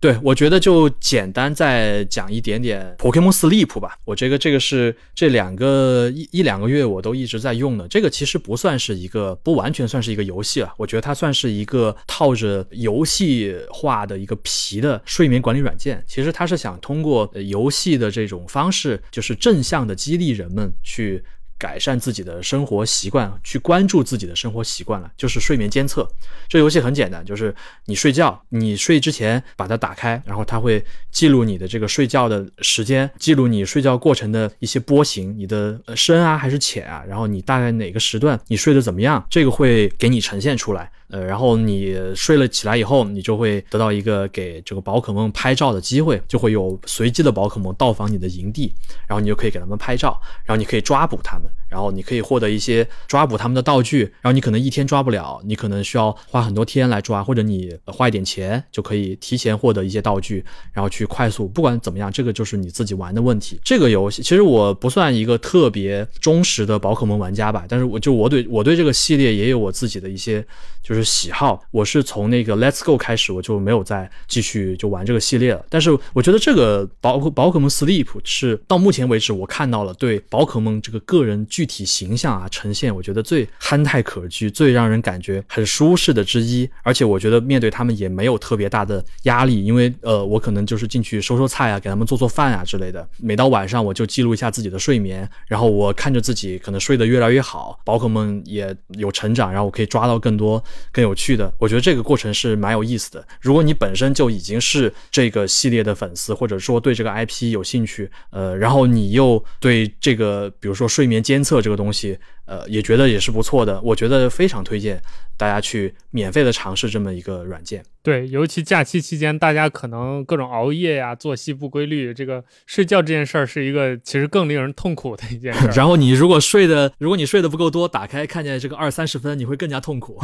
[0.00, 3.96] 对，我觉得就简单再讲一点点 Pokemon Sleep 吧。
[4.04, 7.88] 我这个这个是这两个一一两个月我都一直在用的。
[7.88, 10.72] 这个其实不算是一个，不完全算是一个游戏了。
[10.76, 16.02] 我觉得它算是一个套着游戏化的一个皮的睡眠管理软件。
[16.06, 21.24] 其实它是想通过游戏的这种方式，就是正向的激励人们去。
[21.58, 26.08] 改善自己的生活习惯，去关注自己的生活习惯了，就是睡眠监测。
[26.48, 27.54] 这游戏很简单，就是
[27.86, 40.90] 你睡觉，你睡之前把它打开，然后它会记录你的这个睡觉的时间，记录你睡觉过程的一些波形，你的深啊还是浅啊，然后你大概哪个时段你睡得怎么样，这个会给你呈现出来。
[41.10, 48.70] 呃，然后你睡了起来以后，你就会得到一个给这个宝可梦拍照的机会，就会有随机的宝可梦到访你的营地，
[49.06, 61.46] 然后你就可以给他们拍照，然后你可以抓捕他们，然后你可以获得一些抓捕他们的道具，然后你可能一天抓不了，你可能需要花很多天来抓，或者你花一点钱就可以提前获得一些道具，然后去快速。
[61.48, 63.60] 不管怎么样，这个就是你自己玩的问题。
[63.62, 70.44] 这个游戏其实我不算一个特别忠实的宝可梦玩家吧，但是我就我对我对这个系列也有我自己的一些
[70.82, 71.60] 就是喜好。
[71.70, 75.64] 我是从那个 Let's Go 开始，我就没有再继续就玩这个系列了。
[75.68, 86.70] 但是我觉得这个宝宝可梦 Sleep 是到目前为止我看到了对宝可梦这个个人具体形象啊呈现，我觉得最憨态可掬、最让人感觉很舒适的之一。
[86.84, 93.04] 而且我觉得面对他们也没有特别大的压力，因为呃我可能就是进去收收菜啊，给他们做做饭啊之类的。
[93.18, 101.52] 每到晚上我就记录一下自己的睡眠，然后我看着自己可能睡得越来越好，宝可梦也有成长，然后我可以抓到更多更有趣的。
[101.58, 103.26] 我觉得这个过程是蛮有意思的。
[103.40, 115.00] 如果你本身就已经是这个系列的粉丝，或者说对这个 IP 有兴趣，呃，然后你又对这个，比如说睡眠监测测这个东西，呃，也觉得也是不错的，我觉得非常推荐
[115.36, 117.84] 大家去免费的尝试这么一个软件。
[118.02, 125.68] 对，尤其假期期间，大家可能各种熬夜呀、作息不规律，这个睡觉这件事儿是一个其实更令人痛苦的一件事。
[125.76, 130.18] 然后你如果睡的，如果你睡得不够多，打开看见这个二三十分，你会更加痛苦。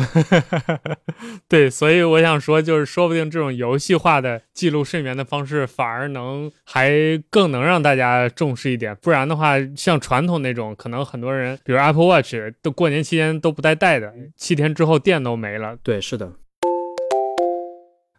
[1.46, 6.90] 对，所以我想说，就是说不定这种游戏化的记录睡眠的方式，反而能还
[7.28, 8.96] 更能让大家重视一点。
[9.02, 12.13] 不然的话，像传统那种，可能很多人，比如 Apple Watch，
[12.62, 15.76] 都过年期间都不带带的，七天之后电都没了。
[15.82, 16.32] 对，是的。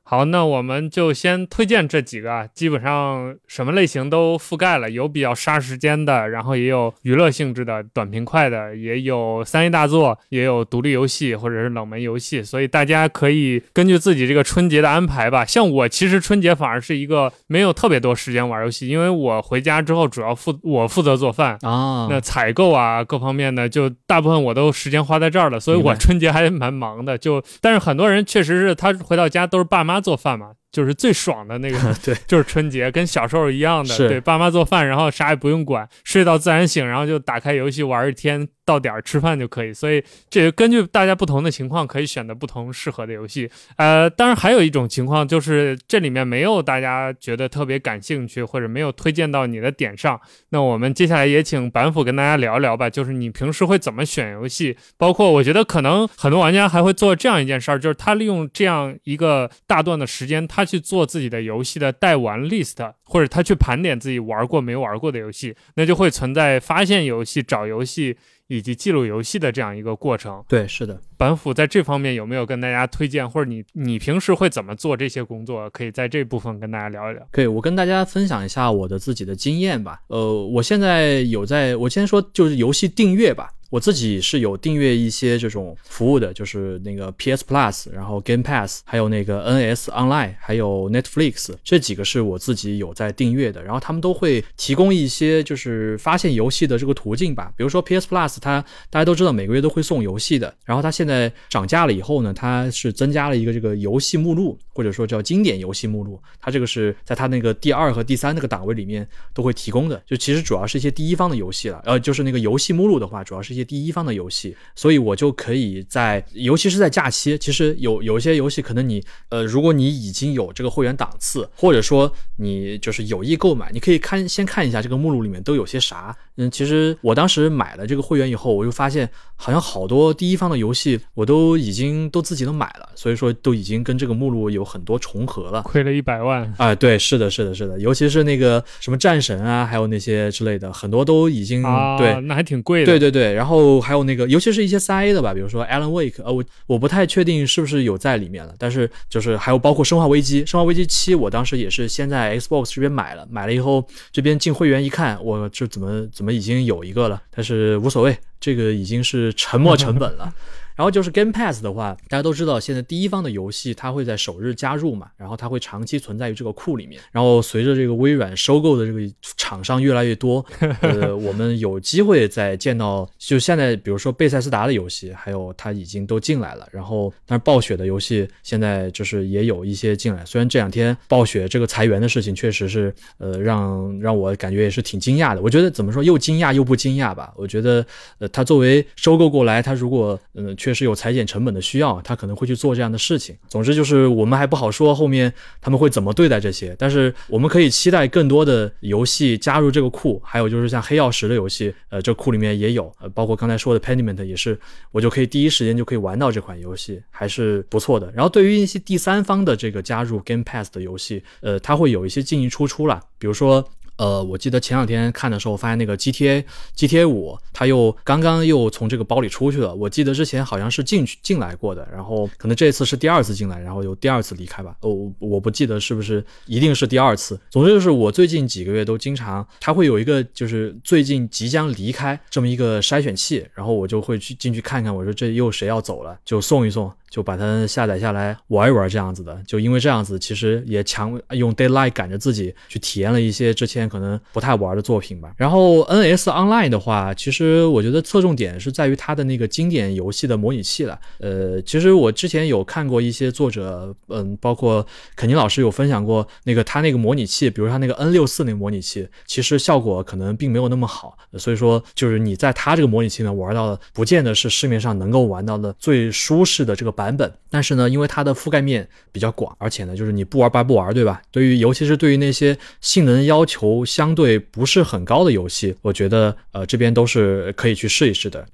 [0.07, 15.43] 好，那我们就先推荐这几个啊，基本上什么类型都覆盖了，有比较杀时间的，然后也有娱乐性质的、短平快的，也有三 A 大作，也有独立游戏或者是冷门游戏，所以大家可以根据自己这个春节的安排吧。
[15.43, 27.17] 像我其实春节反而是一个没有特别多时间玩游戏，因为我回家之后主要负我负责做饭啊，那采购啊各方面的就大部分我都时间花在这儿了，所以我春节还蛮忙的。
[27.17, 29.94] 就但是很多人确实是他回到家都是爸妈。
[29.95, 38.45] 他做饭嘛，就是最爽的那个， 对，就是春节，跟小时候一样的，对，爸妈做饭，然后啥也不用管，睡到自然醒，然后就打开游戏玩一天。
[38.67, 43.47] 到点儿吃饭就可以，所以这个根据大家不同的情况，可以选择不同适合的游戏。
[43.77, 50.19] 呃，当然还有一种情况就是这里面没有大家觉得特别感兴趣，或者没有推荐到你的点上。
[50.49, 54.75] 那我们接下来也请板斧跟大家聊一聊吧，就是你平时会怎么选游戏？
[54.97, 68.17] 包括我觉得可能很多玩家还会做这样一件事儿，就是他利用这样一个大段的时间，他去做自己的游戏的待玩 list，或者他去盘点自己玩过没玩过的游戏，那就会存在发现游戏、找游戏。
[68.47, 71.01] 以及记录游戏的这样一个过程，对，是的。
[71.17, 75.69] 板斧在这方面有没有跟大家推荐，或者你你平时会怎么做这些工作？
[75.69, 77.27] 可以在这部分跟大家聊一聊。
[77.31, 80.01] 可以，我跟大家分享一下我的自己的经验吧。
[80.07, 83.51] 呃，我现在有在，我先说就是游戏订阅吧。
[83.71, 93.61] 我自己是有订阅一些这种服务的，就是那个 PS Plus，然后 Game Pass，还有那个 NS Online，还有 Netflix，这几个是我自己有在订阅的。
[93.63, 97.51] 然后他们都会提供一些就是发现游戏的这个途径吧。
[97.57, 100.53] 比如说 PS Plus，它大家都知道每个月都会送游戏的。
[100.63, 106.17] 然后它现在涨价了以后呢，它是增加了一个这个游戏目录，或者说叫经典游戏目录。
[106.39, 110.01] 它这个是在它那个第二和第三那个档位里面都会提供的。
[110.05, 111.81] 就其实主要是一些第一方的游戏了。
[111.83, 113.65] 呃，就是那个游戏目录的话，主要是一些。
[113.65, 126.15] 第一方的游戏，所以我就可以在，尤其是在假期，其实有有一些游戏，可能你，呃，如果你已经有这个会员档次，或者说你就是有意购买，你可以看先看一下这个目录里面都有些啥。
[126.37, 136.75] 嗯，其实我当时买了这个会员以后，我就发现好像好多第一方的游戏我都已经都自己都买了，所以说都已经跟这个目录有很多重合了，亏了一百万啊！
[136.75, 141.63] 对，是的，是的，是的，尤其是那个什么战神啊，还有那些之类的，很多都已经
[141.97, 142.85] 对，那还挺贵的。
[142.85, 157.05] 对对对，然后还有那个，尤其是一些三 A 的吧，比如说 Alan Wake，呃，我我不太确定是不是有在里面了，但是就是还有包括生化危机，生化危机七，我当时也是先在 Xbox 这边买了，买了以后这边进会员一看，我这怎么怎么已经有一个。
[157.05, 160.33] 了，但是无所谓，这个已经是沉没成本了。
[160.75, 167.01] 然后就是 Game Pass 的话，大家都知道，现在第一方的游戏它会在首日加入嘛，然后它会长期存在于这个库里面。
[167.13, 168.99] 然后随着这个微软收购的这个
[169.37, 170.45] 厂商越来越多，
[170.81, 176.67] 呃， 我们有机会再见到，就现在比如说贝塞斯达的游戏，还有它已经都进来了。
[176.71, 180.25] 然后，但是暴雪的游戏现在就是也有一些进来。
[180.25, 185.41] 虽然这两天暴雪这个裁员的事情确实是，呃，让让我感觉也是挺惊讶的。
[185.41, 187.33] 我觉得怎么说，又惊讶又不惊讶吧。
[187.37, 187.85] 我觉得，
[188.19, 190.53] 呃，它作为收购过来，它如果嗯。
[190.65, 193.37] 确实有裁减成本的需要，他可能会去做这样的事情。
[193.47, 204.59] 总之就是我们还不好说后面他们会怎么对待这些，但是我们可以期待更多的游戏加入这个库，还有就是像黑曜石的游戏，呃，这库里面也有，呃，包括刚才说的 Pentiment 也是，
[204.91, 208.11] 我就可以第一时间就可以玩到这款游戏，还是不错的。
[208.15, 213.63] 然后对于一些第三方的这个加入 Game Pass 的游戏，呃，它会有一些进进出出啦，比如说。
[213.97, 216.43] 呃，我记得前两天看的时候，发现那个 GTA
[216.75, 219.73] GTA 五，它又刚刚又从这个包里出去了。
[219.73, 224.75] 我记得之前好像是进去进来过的，然后可能这次是第二次进来，然后又第二次离开吧。
[224.81, 227.39] 哦，我不记得是不是一定是第二次。
[227.49, 236.91] 总之就是我最近几个月都经常，它会有一个就是最近即将离开这么一个筛选器，然后我就会去进去看看，我说这又谁要走了，就送一送。
[237.09, 239.41] 就把它下载下来玩一玩，这样子的。
[239.47, 245.31] 就因为这样子，其实也强用 Daylight 赶着自己去体验了一些之前可能不太玩的作品吧。
[245.37, 250.99] 然后 NS Online 的话，其实我觉得侧重点是在于它的那个经典游戏的模拟器了。
[251.19, 261.17] 呃，其实我之前有看过一些作者，嗯，包括肯尼老师有分享过那个他那个模拟器，比如他那个 N 六四那个模拟器，其实效果可能并没有那么好。
[261.37, 267.04] 所以说，就是你在他这个模拟器里面玩到的，不见得是市面上能够玩到的最舒适的这个版。
[267.05, 271.21] 版本，但是呢，因为它的覆盖面比较广，而且呢，就是你不玩白不玩，对吧？
[271.29, 278.47] 对于尤其是对于那些性能要求相对不是很高的游戏，我觉得呃这边都是可以去试一试的。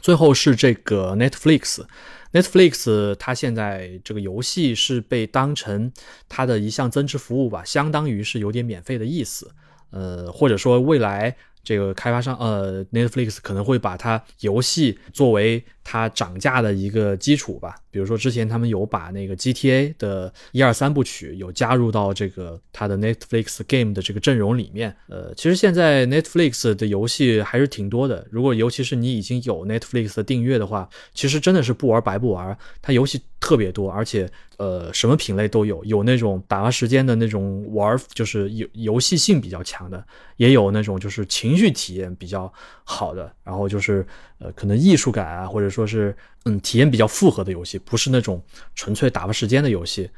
[0.00, 5.92] 最后是这个 Netflix，Netflix 它现在这个游戏是被当成
[6.26, 9.50] 它的一项增值服务吧，相当于是有点免费的意思，
[9.90, 15.62] 呃，或者说未来这个开发商呃 Netflix 可能会把它游戏作为。
[15.82, 24.94] 它涨价的一个基础吧，比如说之前他们有把那个 GTA 的一二三部曲有加入到这个它的 Netflix Game 的这个阵容里面。
[25.08, 28.26] 呃，其实现在 Netflix 的游戏还是挺多的。
[28.30, 32.56] 如果尤其是你已经有 Netflix 的订阅的话，其实真的是不玩白不玩。
[32.82, 40.04] 它游戏特别多，而且呃什么品类都有，有那种打发时间的那种玩，就是游游戏性比较强的，
[40.36, 42.52] 也有那种就是情绪体验比较
[42.84, 44.06] 好的，然后就是
[44.40, 45.70] 呃可能艺术感啊，或者。
[45.70, 46.14] 说是
[46.44, 48.42] 嗯，体验比较复合的游戏，不是那种
[48.74, 50.10] 纯粹打发时间的游戏。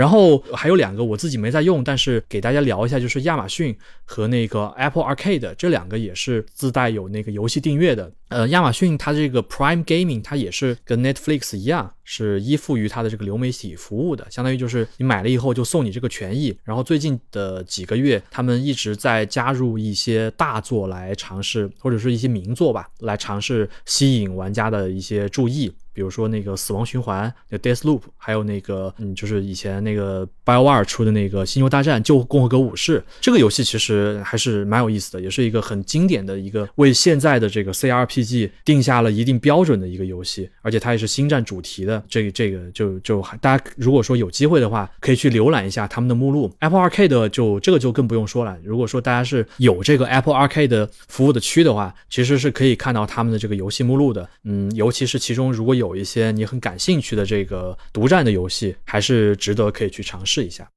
[0.00, 3.76] 然后还有两个我自己没在用，但是给大家聊一下，就是亚马逊
[4.06, 8.10] 和那个 Apple Arcade 这两个也是自带有那个游戏订阅的。
[8.28, 16.56] 呃，亚马逊它这个 Prime Gaming 它也是跟 Netflix 一样，是依附于它的这个流媒体服务的，相当于就是你买了以后就送你这个权益。
[16.64, 25.70] 然后最近的几个月，他们一直在加入一些大作来尝试，或者是一些名作吧，来尝试吸引玩家的一些注意。
[25.92, 42.02] 比如说那个死亡循环，那 Death Loop，还有那个嗯，就是以前那个 BioWare 出的那个星球大战救共和国武士，这个游戏其实还是蛮有意思的，也是一个很经典的一个为现在的这个 CRPG 定下了一定标准的一个游戏，而且它也是星战主题的。
[42.08, 46.50] 这个这个就就大家如果说有机会的话，可以去浏览一下他们的目录。
[46.60, 48.56] Apple Arcade 就这个就更不用说了。
[48.64, 54.28] 如果说大家是有这个 Apple Arcade 服务的区的话，其实是可以看到他们的这个游戏目录的。
[54.44, 60.68] 嗯，尤其是其中如果有有一些你很感兴趣的这个独占的游戏，还是值得可以去尝试一下。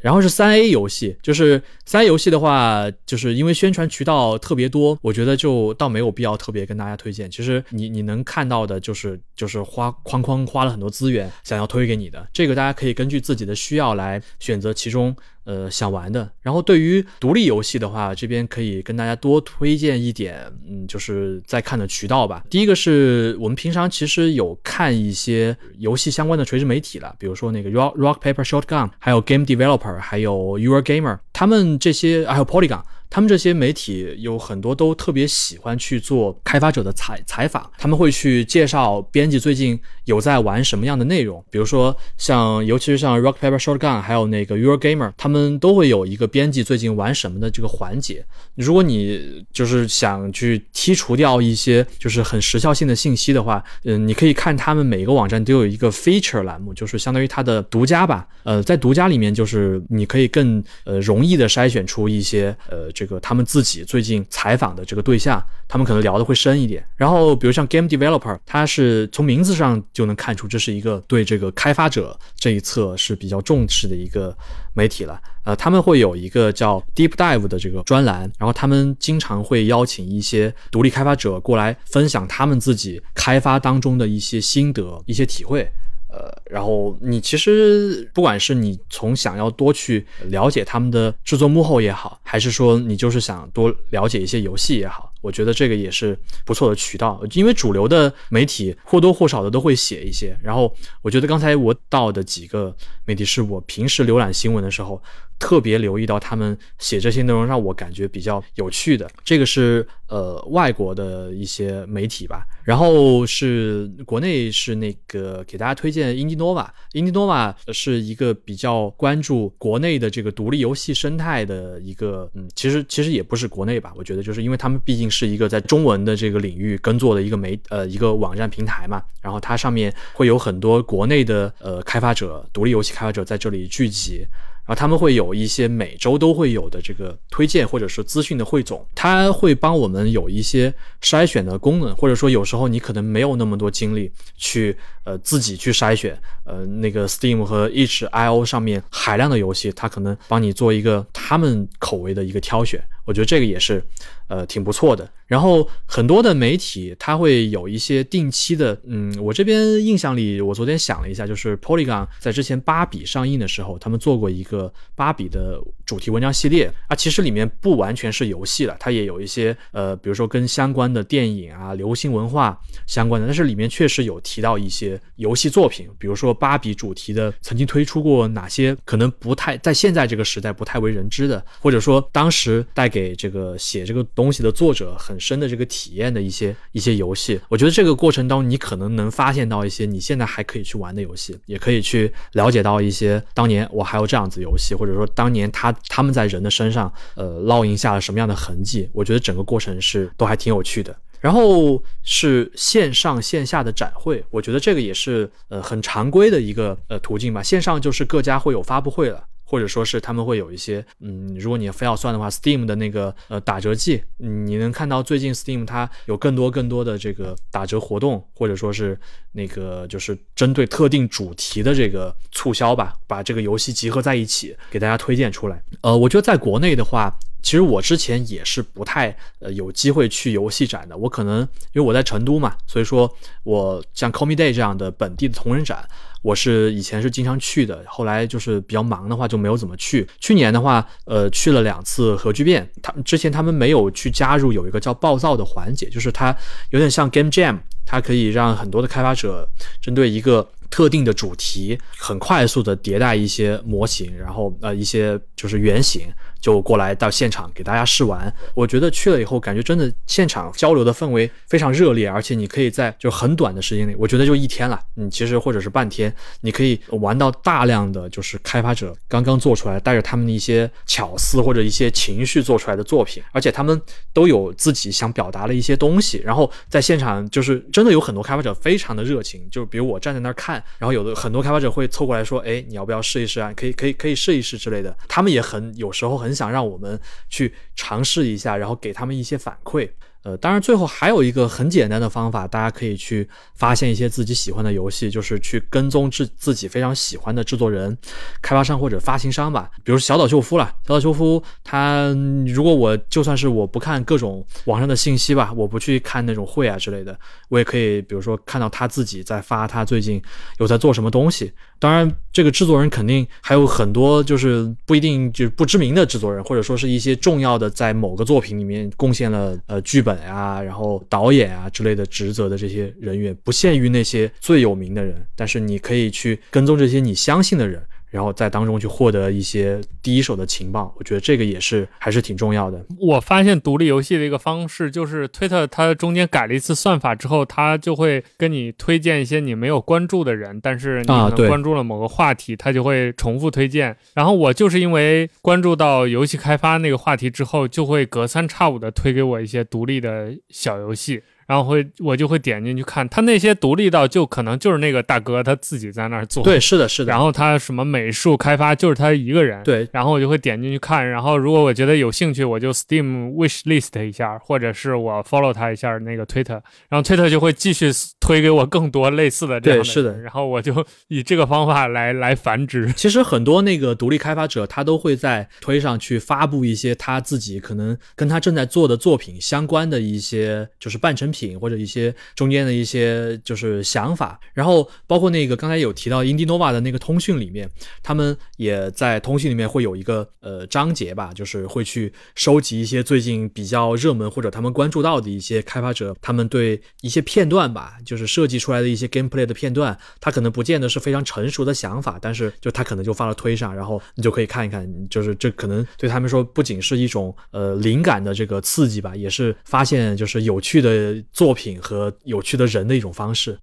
[0.00, 7.30] 然后是三 A 游戏，就是三 A 游戏的话，就是因为宣传渠道特别多，我觉得就倒没有必要特别跟大家推荐。
[7.30, 15.14] 其实你你能看到的就是就是花哐哐花了很多资源想要推给你的，这个大家可以根据自己的需要来选择其中。
[15.44, 16.30] 呃，想玩的。
[16.40, 22.44] 然后对于独立游戏的话，这边可以跟大家多推荐一点，嗯，就是在看的渠道吧。
[22.48, 32.82] 第一个是我们平常其实有看一些游戏相关的垂直媒体了，比如说那个 Rock Rock Paper Shotgun，还有 Game Developer，还有 Your Gamer，他们这些还有 Polygon。
[33.14, 48.24] 他们这些媒体有很多都特别喜欢去做开发者的采采访，他们会去介绍编辑最近有在玩什么样的内容，比如说像尤其是像 Rock Paper Shotgun，还有那个 Your Gamer，他们都会有一个编辑最近玩什么的这个环节。
[48.54, 58.28] 如果你就是想去剔除掉一些就是很时效性的信息的话，嗯，你可以看他们每个网站都有一个 Feature 栏目，就是相当于它的独家吧。
[58.44, 62.90] 呃，在独家里面，就是你可以更呃容易的筛选出一些呃。
[62.94, 65.42] 这个他们自己最近采访的这个对象，
[65.72, 66.86] 他们可能聊的会深一点。
[66.96, 74.36] 然后，比如像 Game Developer，他是从名字上就能看出这是一个对这个开发者这一侧是比较重视的一个
[74.74, 75.18] 媒体了。
[75.44, 85.66] 呃，他们会有一个叫 Deep Dive 的这个专栏，然后他们经常会邀请一些独立开发者过来分享他们自己开发当中的一些心得、一些体会。
[86.10, 100.36] 呃，然后你其实不管是你从想要多去了解他们的制作幕后也好，还是说你就是想多了解一些游戏也好，我觉得这个也是不错的渠道，因为主流的媒体或多或少的都会写一些。
[100.42, 100.70] 然后
[101.00, 105.02] 我觉得刚才我到的几个媒体是我平时浏览新闻的时候。
[105.42, 109.10] 特别留意到他们写这些内容，让我感觉比较有趣的。
[109.24, 134.24] 这个是呃外国的一些媒体吧，然后是国内是那个给大家推荐 Indinova，Indinova 是一个比较关注国内的这个独立游戏生态的一个，嗯，其实其实也不是国内吧，我觉得就是因为他们毕竟是一个在中文的这个领域耕作的一个媒呃一个网站平台嘛，然后它上面会有很多国内的呃开发者、独立游戏开发者在这里聚集。
[134.64, 152.82] 然后他们会有一些每周都会有的这个推荐或者是资讯的汇总，它会帮我们有一些筛选的功能，或者说有时候你可能没有那么多精力去呃自己去筛选，呃那个 Steam 和 itch.io 上面海量的游戏，它可能帮你做一个他们口味的一个挑选。
[153.04, 153.84] 我觉得这个也是，
[154.28, 155.08] 呃，挺不错的。
[155.26, 198.88] 然后很多的媒体，它会有一些定期的，嗯，我这边印象里，我昨天想了一下，就是 Polygon 在之前芭比上映的时候，他们做过一个芭比的主题文章系列啊，其实里面不完全是游戏了，它也有一些，呃，比如说跟相关的电影啊、流行文化相关的，但是里面确实有提到一些游戏作品，比如说芭比主题的曾经推出过哪些可能不太在现在这个时代不太为人知的，或者说当时带给这个写这个东东西的作者很深的这个体验的一些一些游戏，我觉得这个过程当中，你可能能发现到一些你现在还可以去玩的游戏，也可以去了解到一些当年我还有这样子游戏，或者说当年他他们在人的身上呃烙印下了什么样的痕迹。
[198.92, 200.96] 我觉得整个过程是都还挺有趣的。
[201.20, 207.42] 然后是线上线下的展会，我觉得这个也是呃很常规的一个呃途径吧。
[207.42, 209.24] 线上就是各家会有发布会了。
[209.52, 218.98] 或者说是他们会有一些，嗯，如果你非要算的话，Steam 的那个呃打折季，你能看到最近 Steam 它有更多更多的这个打折活动，或者说是
[219.32, 225.62] 那个就是针对特定主题的这个促销吧，把这个游戏集合在一起给大家推荐出来。
[225.82, 231.40] 呃，我觉得在国内的话，其实我之前也是不太呃有机会去游戏展的，我可能
[231.74, 235.86] 因为我在成都嘛，所以说我像 Comi Day 这样的本地的同人展。
[236.22, 240.08] 我是以前是经常去的，后来就是比较忙的话就没有怎么去。
[240.20, 242.68] 去年的话，呃，去了两次核聚变。
[242.80, 246.34] 他之前他们没有去加入有一个叫暴躁的环节，就是它
[246.70, 249.48] 有点像 Game Jam，它可以让很多的开发者
[249.80, 256.02] 针对一个特定的主题，很快速的迭代一些模型，然后呃一些就是原型。
[256.42, 273.80] 就过来到现场给大家试玩，我觉得去了以后感觉真的现场交流的氛围非常热烈，而且你可以在就很短的时间内，我觉得就一天了，你其实或者是半天，你可以玩到大量的就是开发者刚刚做出来，带着他们的一些巧思或者一些情绪做出来的作品，而且他们
[274.12, 283.52] 都有自己想表达的一些东西，然后在现场就是真的有很多开发者非常的热情，就是比如我站在那儿看，然后有的很多开发者会凑过来说，哎，你要不要试一试啊？
[283.56, 286.31] 可以可以可以试一试之类的，他们也很有时候很。
[286.32, 289.90] 很想让我们去尝试一下，然后给他们一些反馈。
[290.22, 297.98] 呃，当然，最后还有一个很简单的方法，大家可以去发现一些自己喜欢的游戏，就是去跟踪自自己非常喜欢的制作人、
[298.40, 299.68] 开发商或者发行商吧。
[299.84, 302.16] 比如小岛秀夫了，小岛秀夫，他
[302.46, 307.18] 如果我就算是我不看各种网上的信息吧，我不去看那种会啊之类的，
[307.48, 310.22] 我也可以，比如说看到他自己在发他最近
[310.58, 311.52] 有在做什么东西。
[311.82, 320.12] 当然，这个制作人肯定还有很多，就是不一定就是不知名的制作人，或者说是一些重要的在某个作品里面贡献了呃剧本。
[320.12, 327.82] 本啊，然后导演啊之类的职责的这些人员，不限于那些最有名的人，但是你可以去跟踪这些你相信的人。
[328.12, 332.84] 然后在当中去获得一些第一手的情报，我觉得这个也是还是挺重要的。
[333.00, 343.96] 我发现独立游戏的一个方式就是推特，它中间改了一次算法之后，它就会跟你推荐一些你没有关注的人，但是你可能关注了某个话题，它就会重复推荐。
[344.12, 351.22] 然后我就是因为关注到游戏开发那个话题之后，就会隔三差五的推给我一些独立的小游戏。
[351.46, 357.10] 然后会我就会点进去看他那些独立到就可能就是那个大哥他自己在那儿做，对，是的，是的。
[357.10, 359.88] 然后他什么美术开发就是他一个人，对。
[359.92, 367.90] 然后我就会点进去看，然后如果我觉得有兴趣，我就 Steam wish list 一下，或者是我 follow 他一下那个 Twitter，然后 Twitter 就会继续
[368.20, 370.20] 推给我更多类似的这样的，是的。
[370.20, 372.92] 然后我就以这个方法来来繁殖。
[372.92, 384.38] 其实很多那个独立开发者他都会在推上去发布一些他自己可能跟他正在做的作品相关的一些就是半成品或者一些中间的一些就是想法。
[384.54, 387.68] 然后包括那个刚才有提到 Indinova 的那个通讯里面，
[388.02, 413.58] 他们也在通讯里面会有一个呃章节吧，就是会去收集一些最近比较热门或者他们关注到的一些开发者，他们对一些片段吧，就是设计出来的一些 gameplay 的片段，他可能不见得是非常成熟的想法，但是就他可能就发了推上，然后你就可以看一看，就是这可能对他们说不仅是一种呃灵感的这个刺激吧，也是发现就是有趣的作品和有趣的人的一种方式。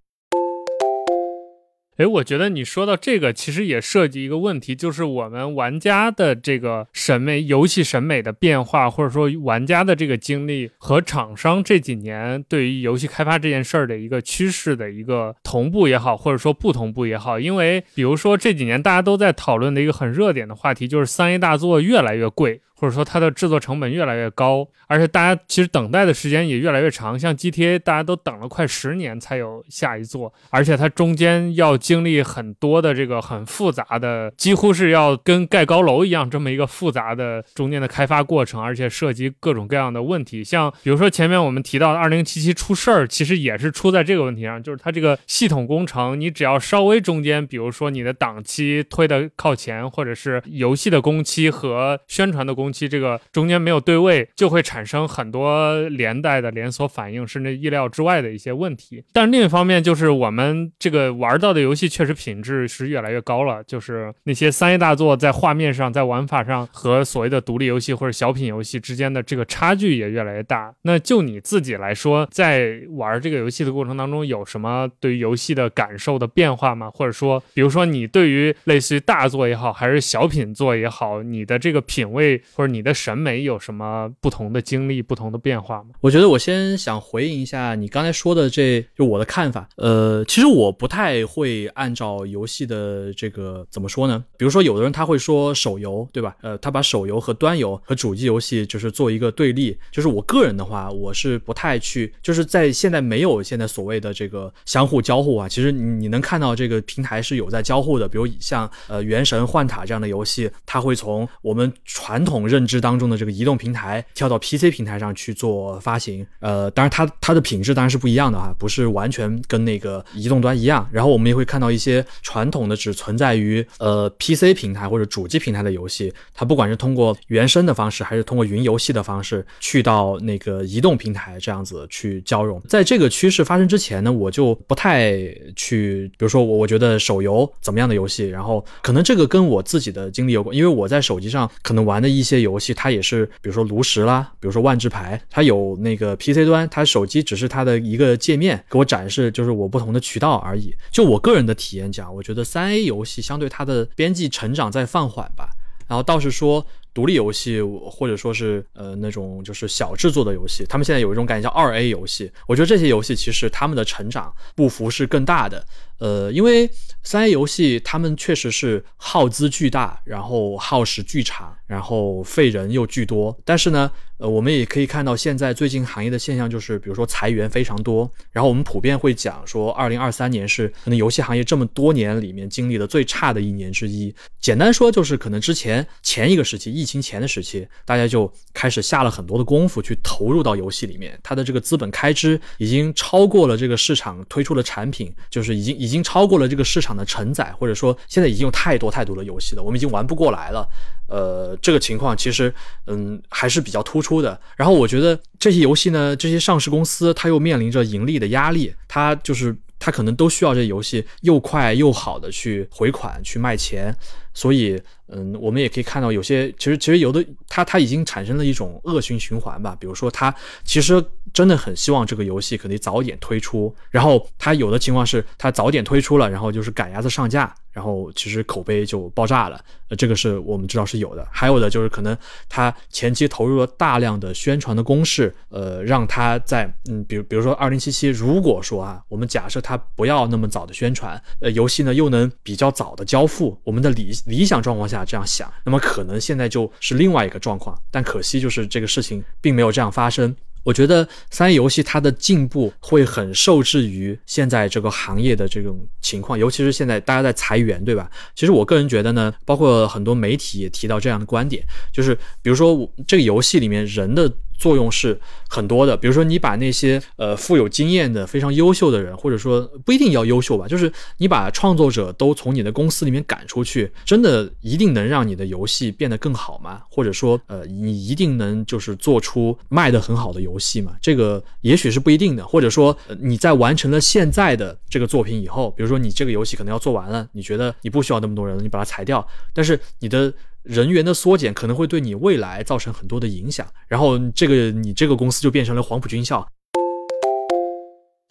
[1.97, 17.38] 哎，我觉得你说到这个，其实也涉及一个问题，就是我们玩家的这个审美、游戏审美的变化，或者说玩家的这个经历和厂商这几年对于游戏开发这件事儿的一个趋势的一个同步也好，或者说不同步也好。
[17.38, 22.62] 因为比如说这几年大家都在讨论的一个很热点的话题，就是三 A 大作越来越贵。
[22.80, 27.19] 或者说它的制作成本越来越高，而且大家其实等待的时间也越来越长。
[27.19, 40.41] 像 GTA，大家都等了快十年才有下一座，而且它中间要经历很多的这个很复杂的，几乎是要跟盖高楼一样这么一个复杂的中间的开发过程，而且涉及各种各样的问题。
[40.41, 52.68] 像比如说前面我们提到的2077出事儿，其实也是出在这个问题上，就是它这个系统工程，你只要稍微中间，比如说你的档期推的靠前，或者是游戏的工期和宣传的工。
[52.72, 59.03] 期这个中间没有对位，就会产生很多连带的连锁反应，甚至意料之外的一些问题。
[59.13, 70.74] 但另一方面，就是我们这个玩到的游戏确实品质是越来越高了，就是那些三 A 大作在画面上、在玩法上和所谓的独立游戏或者小品游戏之间的这个差距也越来越大。
[70.84, 76.89] 那就你自己来说，在玩这个游戏的过程当中，有什么对于游戏的感受的变化吗？
[76.89, 82.41] 或者说，比如说你对于类似于大作也好，还是小品作也好，你的这个品味？
[82.60, 85.91] 或者你的审美有什么不同的经历、不同的变化吗？
[86.01, 89.70] 我觉得我先想回应一下你刚才说的，这就我的看法。
[89.78, 94.22] 呃，其实我不太会按照游戏的这个怎么说呢？
[94.36, 96.36] 比如说，有的人他会说手游，对吧？
[96.41, 99.78] 呃，他把手游和端游和主机游戏就是做一个对立。
[99.89, 105.47] 就是我个人的话，我是不太去，就是在现在没有现在所谓的这个相互交互啊。
[105.47, 112.49] 其实你你能看到这个平台是有在交互的，比如像呃《原神》《幻塔》这样的游戏，它会从我们传统。
[112.50, 120.89] 认知当中的这个移动平台跳到 PC 平台上去做发行，呃，当然它它的品质当然是不一样的哈，不是完全跟那个移动端一样。
[120.91, 132.60] 然后我们也会看到一些传统的只存在于呃 PC 平台或者主机平台的游戏，它不管是通过原生的方式，还是通过云游戏的方式去到那个移动平台这样子去交融。
[132.68, 135.14] 在这个趋势发生之前呢，我就不太
[135.56, 142.38] 去，比如说我我觉得手游怎么样的游戏，然后可能这个跟我自己的经历有关，因为我在手机上可能玩的一些。
[142.41, 150.73] 游戏它也是，比如说炉石啦，比如说万智牌，它有那个 PC 端，它手机只是它的一个界面，给我展示就是我不同的渠道而已。
[150.91, 155.49] 就我个人的体验讲，我觉得三 A 游戏相对它的边际成长在放缓吧，
[155.87, 156.65] 然后倒是说。
[156.93, 162.31] 独立游戏或者说是呃那种就是小制作的游戏，他们现在有一种感觉叫二 A 游戏。
[162.47, 165.65] 我觉得这些游戏其实他们的成长步幅是更大的。
[165.99, 166.69] 呃，因为
[167.03, 173.37] 三 A 游戏他们确实是耗资巨大，然后耗时巨长，然后费人又巨多。
[173.43, 178.09] 但是呢，呃，我们也可以看到现在最近行业的现象就是，比如说裁员非常多。
[178.31, 184.15] 然后我们普遍会讲说，二零二三年是可能游戏行业这么多年里面经历的最差的一年之一。
[184.39, 186.78] 简单说就是可能之前前一个时期。
[186.80, 200.67] 疫情前的时期，大家就开始下了很多的功夫去投入到游戏里面，它的这个资本开支已经超过了这个市场推出的产品，就是已经已经超过了这个市场的承载，或者说现在已经有太多太多的游戏了，我们已经玩不过来了。
[201.07, 202.53] 呃，这个情况其实
[202.86, 204.39] 嗯还是比较突出的。
[204.55, 213.95] 然后我觉得这些游戏呢，这些上市公司它又面临着盈利的压力，它就是它可能都需要这游戏又快又好的去回款去卖钱，
[214.34, 214.82] 所以。
[215.11, 219.75] 嗯，我们也可以看到有些，其实其实有的，它它已经产生了一种恶性循环吧。
[219.80, 220.32] 比如说，它
[220.63, 221.03] 其实
[221.34, 229.59] 真的很希望这个游戏可以早点推出，然后它有的情况是它早点推出了，然后就是赶鸭子上架，然后其实口碑就爆炸了。
[229.88, 231.27] 呃，这个是我们知道是有的。
[231.32, 232.15] 还有的就是可能
[232.47, 245.03] 它前期投入了大量的宣传的攻势，呃，让它在嗯，比如比如说二零七七，如果说啊，我们假设它不要那么早的宣传，呃，游戏呢又能比较早的交付，我们的理理想状况下。
[245.05, 250.36] 这样想，那么可能现在就是另外一个状况，但可惜就是这个事情并没有这样发生。
[250.63, 258.11] 我觉得三 A 游戏它的进步会很受制于现在这个行业的这种情况，尤其是现在大家在裁员，对吧？
[258.36, 264.32] 其实我个人觉得呢，包括很多媒体也提到这样的观点，就是比如说我这个游戏里面人的。
[264.60, 265.97] 作用是很多的。
[265.97, 276.82] 比如说，你把那些呃富有经验的、非常优秀的人，或者说不一定要优秀吧，就是你把创作者都从你的公司里面赶出去，真的一定能让你的游戏变得更好吗？
[276.91, 280.93] 或者说，呃，你一定能就是做出卖的很好的游戏吗？
[281.01, 282.45] 这个也许是不一定的。
[282.45, 290.34] 或者说，你在完成了现在的这个作品以后，比如说你这个游戏可能要做完了，你觉得你不需要那么多人了，你把它裁掉，但是你的
[290.64, 296.47] 人员的缩减可能会对你未来造成很多的影响，然后这个你这个公司就变成了黄埔军校。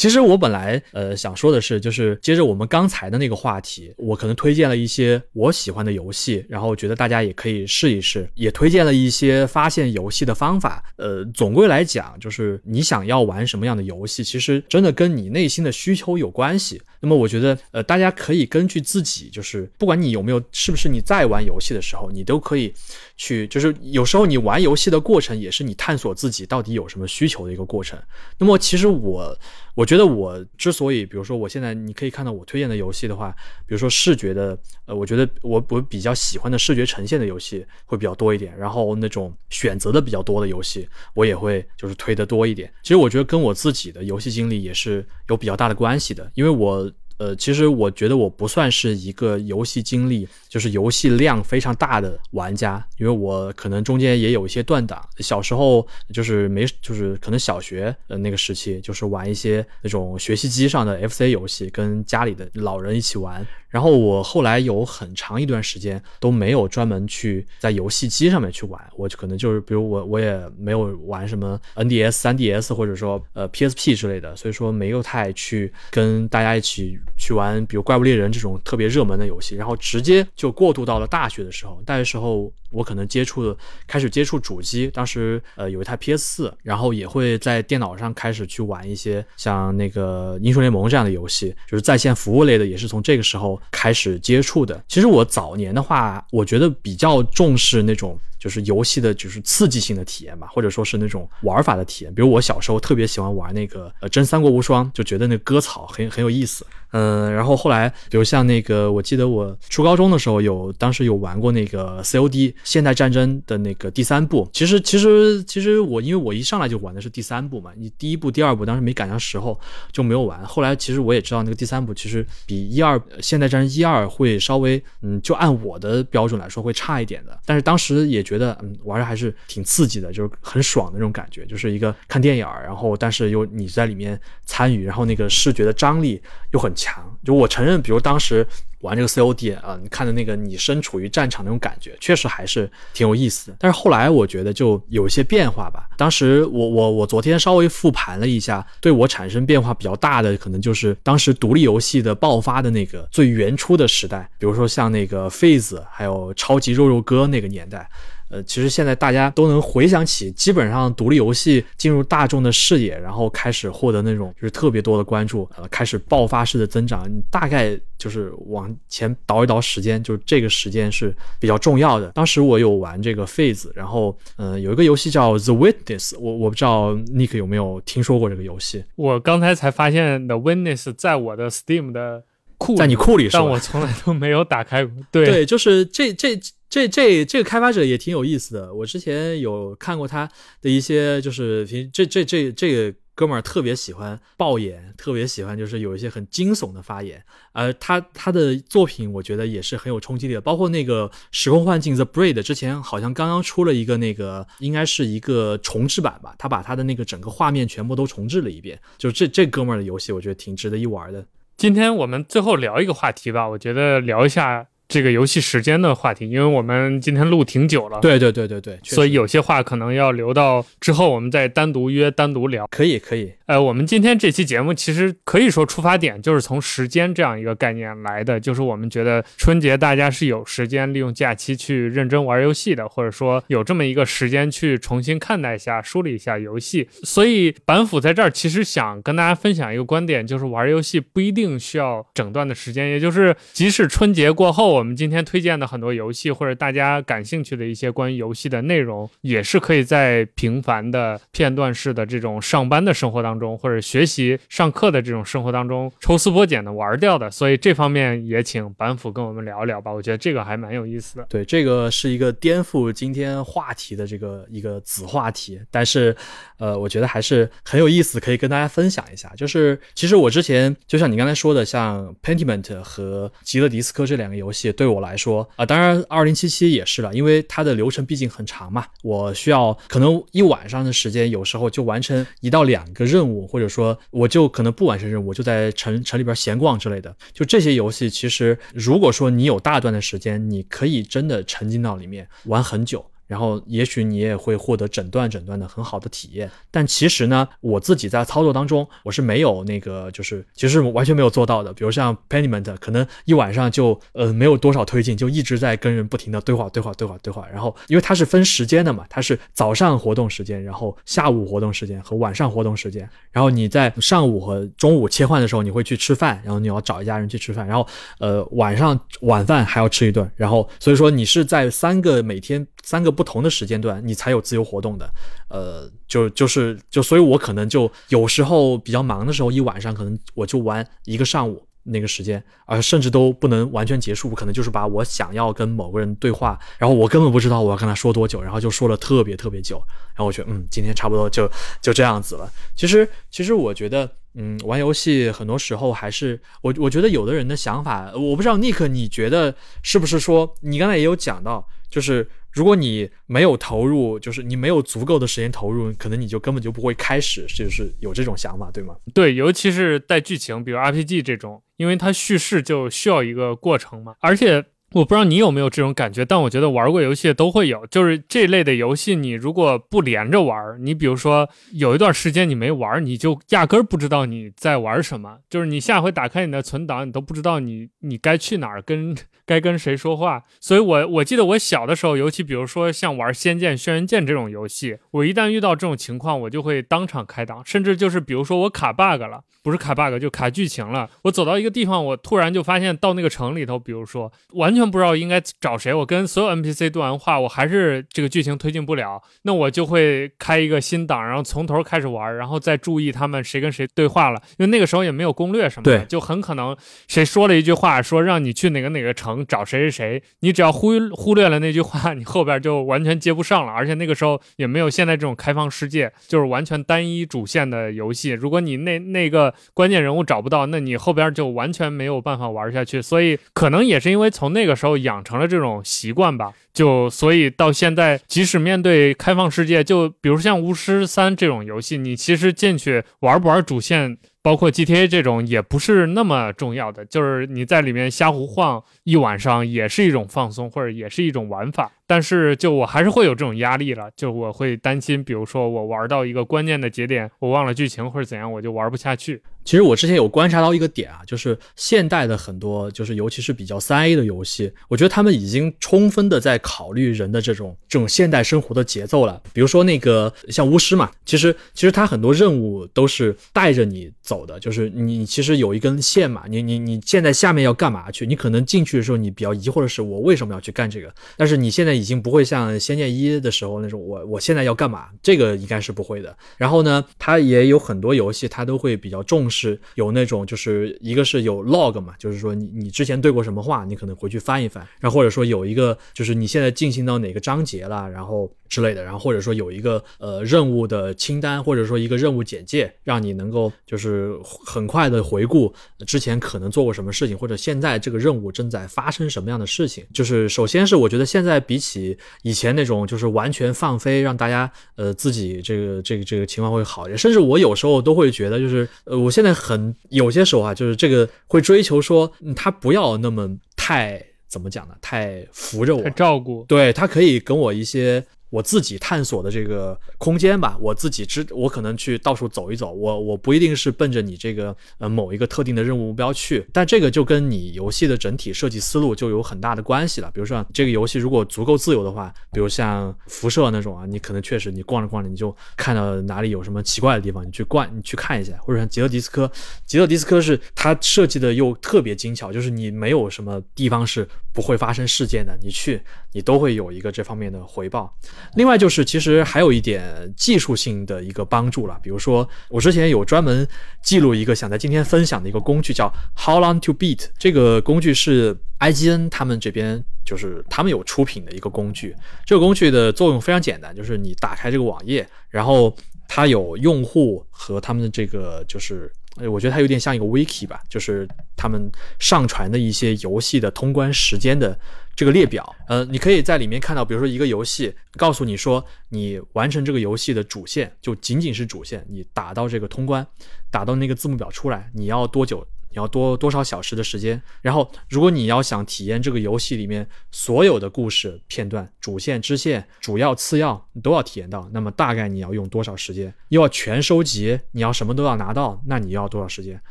[0.00, 10.82] 其实我本来呃想说的是，就是接着我们刚才的那个话题，我可能推荐了一些我喜欢的游戏，然后觉得大家也可以试一试，也推荐了一些发现游戏的方法。
[10.96, 16.80] 呃，总归来讲，就是你想要玩什么样的游戏，其实真的跟你内心的需求有关系。
[17.00, 22.72] 那么我觉得，呃，大家可以根据自己，就是不管你有没有，是不是你在玩游戏的时候，你都可以
[23.18, 27.98] 去，就是有时候你玩游戏的过程，也是你探索自己到底有什么需求的一个过程。
[28.38, 29.36] 那么其实我。
[29.76, 33.34] 我觉得我之所以，比如说我现在你可以看到我推荐的游戏的话，
[33.66, 42.72] 比如说视觉的，呃，我觉得我我比较喜欢的视觉呈现的游戏会比较多一点，然后那种选择的比较多的游戏，我也会就是推的多一点。
[42.84, 46.88] 其实我觉得跟我自己的游戏经历也是有比较大的关系的，因为我。
[47.20, 55.06] 呃，其实我觉得我不算是一个游戏经历，就是游戏量非常大的玩家，因为我可能中间也有一些断档。
[55.18, 63.46] 小时候就是没，就是可能小学呃那个时期，就是玩一些那种学习机上的 FC 游戏，跟家里的老人一起玩。
[63.70, 83.56] 然后我后来有很长一段时间都没有专门去在游戏机上面去玩，我就可能就是比如我我也没有玩什么 NDS、3DS 或者说呃 PSP 之类的，所以说没有太去跟大家一起去玩，比如怪物猎人这种特别热门的游戏，然后直接就过渡到了大学的时候，大学时候我可能接触的
[83.86, 93.59] 开始接触主机，当时呃有一台 PS 四，然后也会在电脑上开始去玩一些像那个英雄联盟这样的游戏，就是在线服务类的，也是从这个时候。
[93.70, 102.14] 开始接触的，其实我早年的话，我觉得比较重视那种就是游戏的，就是刺激性的体验吧，或者说是那种玩法的体验。
[102.14, 106.66] 比如我小时候特别喜欢玩那个呃真三国无双，就觉得那割草很很有意思。
[106.92, 114.48] 嗯，然后后来，比如像那个，我记得我初高中的时候有，当时有玩过那个 COD 现代战争的那个第三部。
[114.52, 119.58] 其实，其实，其实我因为我一上来就玩的是第三部嘛，你第一部、第二部当时没赶上时候
[119.92, 120.44] 就没有玩。
[120.44, 127.38] 后来其实我也知道那个第三部其实比一二现代战争一二会稍微，嗯，就按我的标准来说会差一点的。
[127.44, 136.20] 但是当时也觉得，嗯，玩的还是挺刺激的，就是很爽的那种感觉，就是一个看电影，然后但是又你在里面参与，然后那个视觉的张力
[136.52, 136.70] 又很。
[136.80, 138.46] 强，就我承认，比如当时
[138.80, 143.56] 玩这个 COD 啊，你看的那个你身处于战场那种感觉，确实还是挺有意思的。
[143.60, 145.88] 但是后来我觉得就有一些变化吧。
[145.98, 157.86] 当时我我我昨天稍微复盘了一下，对我产生变化比较大的，可能就是当时独立游戏的爆发的那个最原初的时代，比如说像那个 Phase，还有超级肉肉哥那个年代。
[158.30, 167.10] 呃，其实现在大家都能回想起，基本上独立游戏进入大众的视野，然后开始获得那种就是特别多的关注，呃，开始爆发式的增长。
[167.10, 172.06] 你大概就是往前倒一倒时间，就是这个时间是比较重要的。
[172.12, 178.84] 当时我有玩这个 Phase，然后，嗯，有一个游戏叫 The Witness，我我不知道 Nick 有没有听说过这个游戏。
[178.94, 182.22] 我刚才才发现 The Witness 在我的 Steam 的
[182.58, 184.94] 库，在你库里，但我从来都没有打开过。
[185.10, 186.38] 对对，就是这这。
[186.70, 190.30] 这这这个开发者也挺有意思的，我之前有看过他
[190.62, 211.26] 的一些，就是平这这这这个哥们儿特别喜欢爆言，特别喜欢就是有一些很惊悚的发言，而他他的作品我觉得也是很有冲击力的，包括那个时空幻境 The Braid 之前好像刚刚出了一个那个应该是一个重置版吧，他把他的那个整个画面全部都重置了一遍，就这这哥们儿的游戏我觉得挺值得一玩的。
[211.56, 214.68] 今天我们最后聊一个话题吧，我觉得聊一下。
[214.90, 222.66] 这个游戏时间的话题，因为我们今天录挺久了，对对对对对，所以有些话可能要留到之后，我们再单独约单独聊。
[222.72, 236.88] 可以可以，呃，我们今天这期节目其实可以说出发点就是从时间这样一个概念来的，就是我们觉得春节大家是有时间利用假期去认真玩游戏的，或者说有这么一个时间去重新看待一下、梳理一下游戏。
[237.04, 244.79] 所以板斧在这儿其实想跟大家分享一个观点，就是玩游戏不一定需要整段的时间，也就是即使春节过后。
[244.80, 257.30] 我们今天推荐的很多游戏，或者大家感兴趣的一些关于游戏的内容，也是可以在平凡的片段式的这种上班的生活当中，或者学习上课的这种生活当中抽丝剥茧的玩掉的。
[257.30, 261.26] 所以这方面也请板斧跟我们聊一聊吧，我觉得这个还蛮有意思的。
[261.28, 266.16] 对，这个是一个颠覆今天话题的这个一个子话题，但是，
[266.58, 269.30] 呃，我觉得还是很有意思，可以跟大家分享一下。
[269.36, 287.14] 就是其实我之前就像你刚才说的，像 Pentiment 和极乐迪斯科这两个游戏，对我来说啊、当然二零七七也是了，因为它的流程毕竟很长嘛，我需要可能一晚上的时间，有时候就完成一到两个任务，或者说我就可能不完成任务，我就在城城里边闲逛之类的。
[287.32, 293.04] 就这些游戏，其实如果说你有大段的时间，你可以真的沉浸到里面玩很久。
[293.30, 301.72] 然后也许你也会获得整段整段的很好的体验，但其实呢，我自己在操作当中我是没有那个，就是其实完全没有做到的。
[301.72, 307.46] 比如像 p e n i m e n t 可能一晚上就呃没有多少推进，就一直在跟人不停的对话对话对话对话。
[307.52, 313.08] 然后因为它是分时间的嘛，它是早上活动时间，然后下午活动时间和晚上活动时间。
[313.30, 317.86] 然后你在上午和中午切换的时候，你会去吃饭，然后你要找一家人去吃饭，然后
[318.18, 325.12] 呃晚上晚饭还要吃一顿，然后所以说你是在三个每天三个不同的时间段，你才有自由活动的，
[325.48, 331.66] 呃，就就是就所以，我可能就有时候比较忙的时候，一晚上可能我就玩一个上午。
[331.82, 339.82] 那个时间，而甚至都不能完全结束，可能就是把我想要跟某个人对话，然后我根本不知道我要跟他说多久，然后就说了特别特别久，
[340.14, 341.50] 然后我觉得嗯，今天差不多就
[341.80, 342.52] 就这样子了。
[342.76, 349.52] 其实其实我觉得，嗯，玩游戏很多时候还是我我觉得有的人的想法，我不知道 Nick，你觉得
[349.82, 358.96] 是不是说你刚才也有讲到，就是如果你没有投入，就是你没有足够的时间投入，可能你就根本就不会开始，就是有这种想法，对吗？
[359.14, 364.64] 对，尤其是带剧情，比如 RPG 这种，因为它叙事就需要一个过程嘛，而且。
[364.92, 379.16] 我不知道你有没有这种感觉，但我觉得玩过游戏的都会有，就是这类的游戏，你如果不连着玩，你比如说有一段时间你没玩，你就压根儿不知道你在玩什么，就是你下回打开你的存档，你都不知道你你该去哪儿，跟
[379.46, 380.42] 该跟谁说话。
[380.60, 394.79] 所以我我记得我小的时候，尤其比如说像玩《仙剑》《轩辕剑》这种游戏，我一旦遇到这种情况，我就会当场开档，甚至就是比如说我卡 bug 了，不是卡 bug 就卡剧情了，我走到一个地方，我突然就发现到那个城里头，比如说完全。
[394.80, 406.74] 全不知道应该找谁，我跟所有 NPC 对完话，我还是这个剧情推进不了，那我就会开一个新档，然后从头开始玩，然后再注意他们谁跟谁对话了，因为那个时候也没有攻略什么的，就很可能
[407.06, 424.69] 谁说了一句话，说让你去哪个哪个城找谁谁谁，你只要忽忽略了那句话，你后边就完全接不上了，而且那个时候也没有现在这种开放世界，就是完全单一主线的游戏，如果你那那个关键人物找不到，那你后边就完全没有办法玩下去，所以可能也是因为从那个。
[424.70, 441.90] 的时候养成了这种习惯吧，就所以到现在，即使面对开放世界，就比如像巫师三这种游戏，你其实进去玩不玩主线，包括 GTA 这种也不是那么重要的，就是你在里面瞎胡晃一晚上也是一种放松，或者也是一种玩法。
[442.10, 449.40] 但是就我还是会有这种压力了，就我会担心，比如说我玩到一个关键的节点，我忘了剧情或者怎样，我就玩不下去。
[449.62, 459.40] 其实我之前有观察到一个点啊，就是现代的很多，就是尤其是比较三 A 的游戏，我觉得他们已经充分的在考虑人的这种这种现代生活的节奏了。
[459.52, 468.26] 比如说那个像巫师嘛，其实其实它很多任务都是带着你走的，就是你其实有一根线嘛，你你你现在下面要干嘛去？
[468.26, 475.08] 你可能进去的时候你比较疑惑的是我为什么要去干这个，但是你现在已经不会像《仙剑一》的时候那种我我现在要干嘛？
[475.22, 476.34] 这个应该是不会的。
[476.56, 479.78] 然后呢，它也有很多游戏，它都会比较重视。
[479.96, 494.32] 有那种，就是一个是有 log 嘛，就是说你你之前对过什么话，你可能回去翻一翻，然后或者说有一个就是你现在进行到哪个章节了，然后之类的，然后或者说有一个呃任务的清单，或者说一个任务简介，让你能够就是
[494.64, 495.72] 很快的回顾
[496.06, 500.04] 之前可能做过什么事情，或者现在这个任务正在发生什么样的事情。
[500.14, 509.54] 就是首先是我觉得现在比起以前那种就是完全放飞让大家呃自己这个这个这个情况会好一点，甚至我有时候都会觉得就是呃我现在。
[509.70, 514.94] 很有些时候啊，就是这个会追求说，他不要那么太怎么讲呢？
[515.00, 516.64] 太扶着我，太照顾。
[516.66, 530.30] 对他可以跟我一些我自己探索的这个空间吧，我自己知，我可能去到处走一走，我我不一定是奔着你这个呃某一个特定的任务目标去，但这个就跟你游戏的整体设计思路就有很大的关系了。
[530.34, 539.50] 比如说这个游戏如果足够自由的话，比如像辐射那种啊，你可能确实你逛着逛着你就看到哪里有什么奇怪的地方，你去逛你去看一下，或者像极乐迪斯科，
[539.86, 548.12] 极乐迪斯科是它设计的又特别精巧，就是你没有什么地方是不会发生事件的，你去你都会有一个这方面的回报。
[548.54, 550.02] 另外就是，其实还有一点
[550.36, 551.98] 技术性的一个帮助了。
[552.02, 553.66] 比如说，我之前有专门
[554.02, 557.26] 记录一个想在今天分享的一个工具，叫 How Long to Beat。
[557.38, 562.14] 这个工具是 IGN 他们这边就是他们有出品的一个工具。
[562.44, 565.96] 这个工具的作用非常简单，就是你打开这个网页，然后
[566.28, 569.10] 它有用户和他们的这个就是。
[569.48, 571.26] 我觉得它有点像一个 wiki 吧，就是
[571.56, 574.76] 他们上传的一些游戏的通关时间的
[575.14, 575.76] 这个列表。
[575.88, 583.26] 呃，你可以在里面看到，比如说一个游戏，告诉你说你完成这个游戏的主线就仅仅是主线，你打到这个通关，
[583.70, 585.66] 打到那个字幕表出来，你要多久？
[585.90, 587.40] 你要多多少小时的时间？
[587.62, 596.32] 然后，如果你要想体验这个游戏里面所有的故事片段、主线、支线、主要、次要，你都要体验到，那么大概你要用多少时间？
[596.48, 599.80] 又要全收集，你要什么都要拿到，那你要多少时间？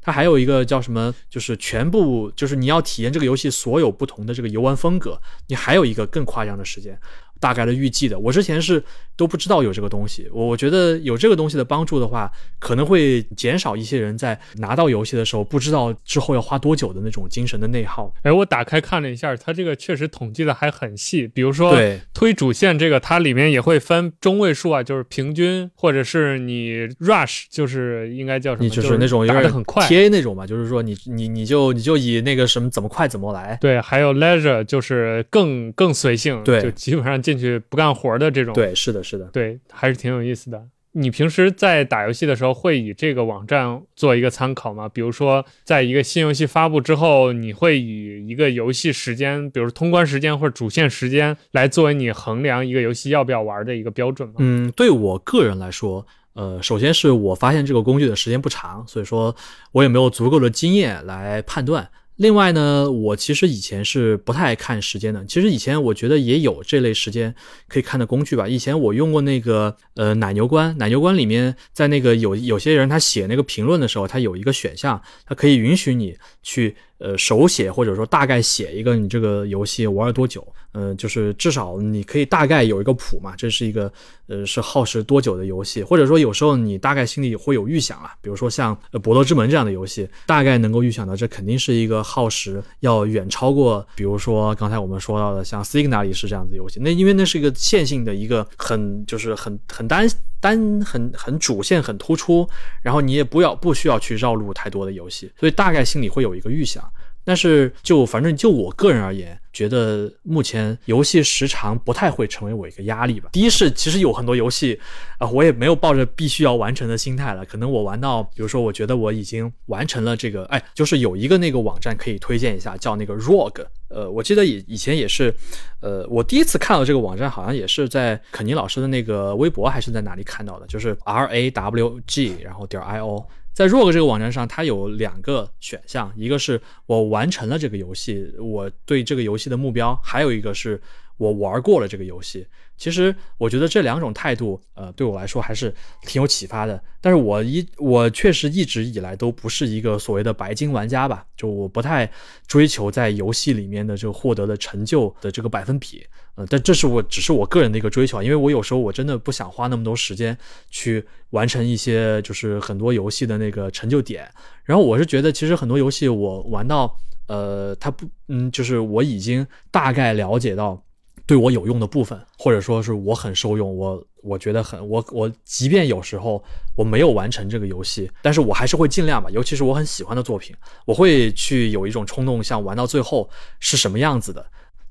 [0.00, 1.14] 它还有一个叫什么？
[1.30, 6.98] 就是全部，就是你要体验这个游戏所有不同的这个游玩风格，你还有一个更夸张的时间。
[7.44, 8.82] 大概的预计的，我之前是
[9.16, 10.26] 都不知道有这个东西。
[10.32, 18.10] 我我觉得有这个东西的帮助的话，可能会减少一些人在拿到游戏的时候不知道之后要花多久的那种精神的内耗。
[18.22, 21.28] 哎，我打开看了一下，它这个确实统计的还很细。
[21.28, 28.70] 比如说，对推主线这个，它里面也会分中位数啊，就是平均，或者是你 rush，就是应该叫什么？
[28.70, 33.58] 就是那种打的很快，T A 那种嘛，就是说你你你就你就以那个什么怎么快怎么来。
[33.60, 37.33] 对，还有 leisure，就是更更随性，对，就基本上进。
[37.36, 40.62] 进去不干活的这种，对，是的，是的，对，还是挺有意思的。
[40.96, 44.88] 你平时在打游戏的时候，会以这个网站做一个参考吗？
[44.88, 54.36] 比如说，在一个新游戏发布之后，你会以一个游戏时间，比如通关时间或者主线时间，来作为你衡量一个游戏要不要玩的一个标准吗？
[54.38, 59.34] 嗯，对我个人来说，呃，首先是我发现这个工具的时间不长，所以说
[59.72, 61.90] 我也没有足够的经验来判断。
[62.16, 65.24] 另外呢，我其实以前是不太爱看时间的。
[65.26, 67.34] 其实以前我觉得也有这类时间
[67.66, 68.46] 可以看的工具吧。
[68.46, 76.76] 以前我用过那个呃奶牛关，奶牛关里面在那个有有些人他写那个评论的时候，他有一个选项，他可以允许你去。
[76.98, 83.92] 呃，手写或者说大概写一个你这个游戏玩了多久，嗯，就是至少你可以大概有一个谱嘛，这是一个
[84.28, 100.08] 呃是耗时多久的游戏，或者说有时候你大概心里会有预想啊，比如说像《博德之门》这样的游戏，大概能够预想到这肯定是一个耗时要远超过，比如说刚才我们说到的像《Signal》是这样的游戏，那因为那是一个线性的一个很就是很很单
[100.40, 102.48] 单很很主线很突出，
[102.82, 106.84] 然后你也不要不需要去绕路太多的游戏，所以大概心里会有一个预想。
[107.24, 113.30] 但是，就反正就我个人而言，觉得目前游戏时长不太会成为我一个压力吧。
[113.32, 114.78] 第一是，其实有很多游戏，
[115.18, 117.44] 啊，我也没有抱着必须要完成的心态了。
[117.46, 123.64] 可能我玩到，比如说，我觉得我已经完成了这个，哎，就是有一个那个网站可以推荐一下，叫那个 ROG。
[123.88, 125.34] 呃，我记得以以前也是，
[125.80, 133.26] 呃，我第一次看到这个网站，好像也是在肯尼老师的那个微博还是在哪里看到的，就是 R A W G，然后点 I O。
[133.54, 140.82] 在 ROG 这个网站上，它有两个选项，一个是我完成了这个游戏，我对这个游戏的目标；还有一个是
[141.16, 142.46] 我玩过了这个游戏。
[142.76, 146.82] 其实我觉得这两种态度，呃，对我来说还是挺有启发的。
[147.00, 152.10] 但是我一我确实一直以来都不是一个所谓的白金玩家吧，就我不太
[152.48, 156.04] 追求在游戏里面的这个获得的成就的这个百分比，
[156.34, 160.36] 呃，但这是我只是我个人的一个追求，因为我有时候我真的不想花那么多时间
[160.68, 164.28] 去完成一些就是很多游戏的那个成就点。
[164.64, 166.96] 然后我是觉得，其实很多游戏我玩到，
[167.28, 170.82] 呃，它不，嗯，就是我已经大概了解到。
[171.26, 176.42] 对我有用的部分，或者说是我很受用，我我觉得很我我即便有时候
[176.76, 179.30] 我没有完成这个游戏，但是我还是会尽量吧。
[179.30, 180.54] 尤其是我很喜欢的作品，
[180.84, 184.44] 我会去有一种冲动，想玩到最后是什么样子的。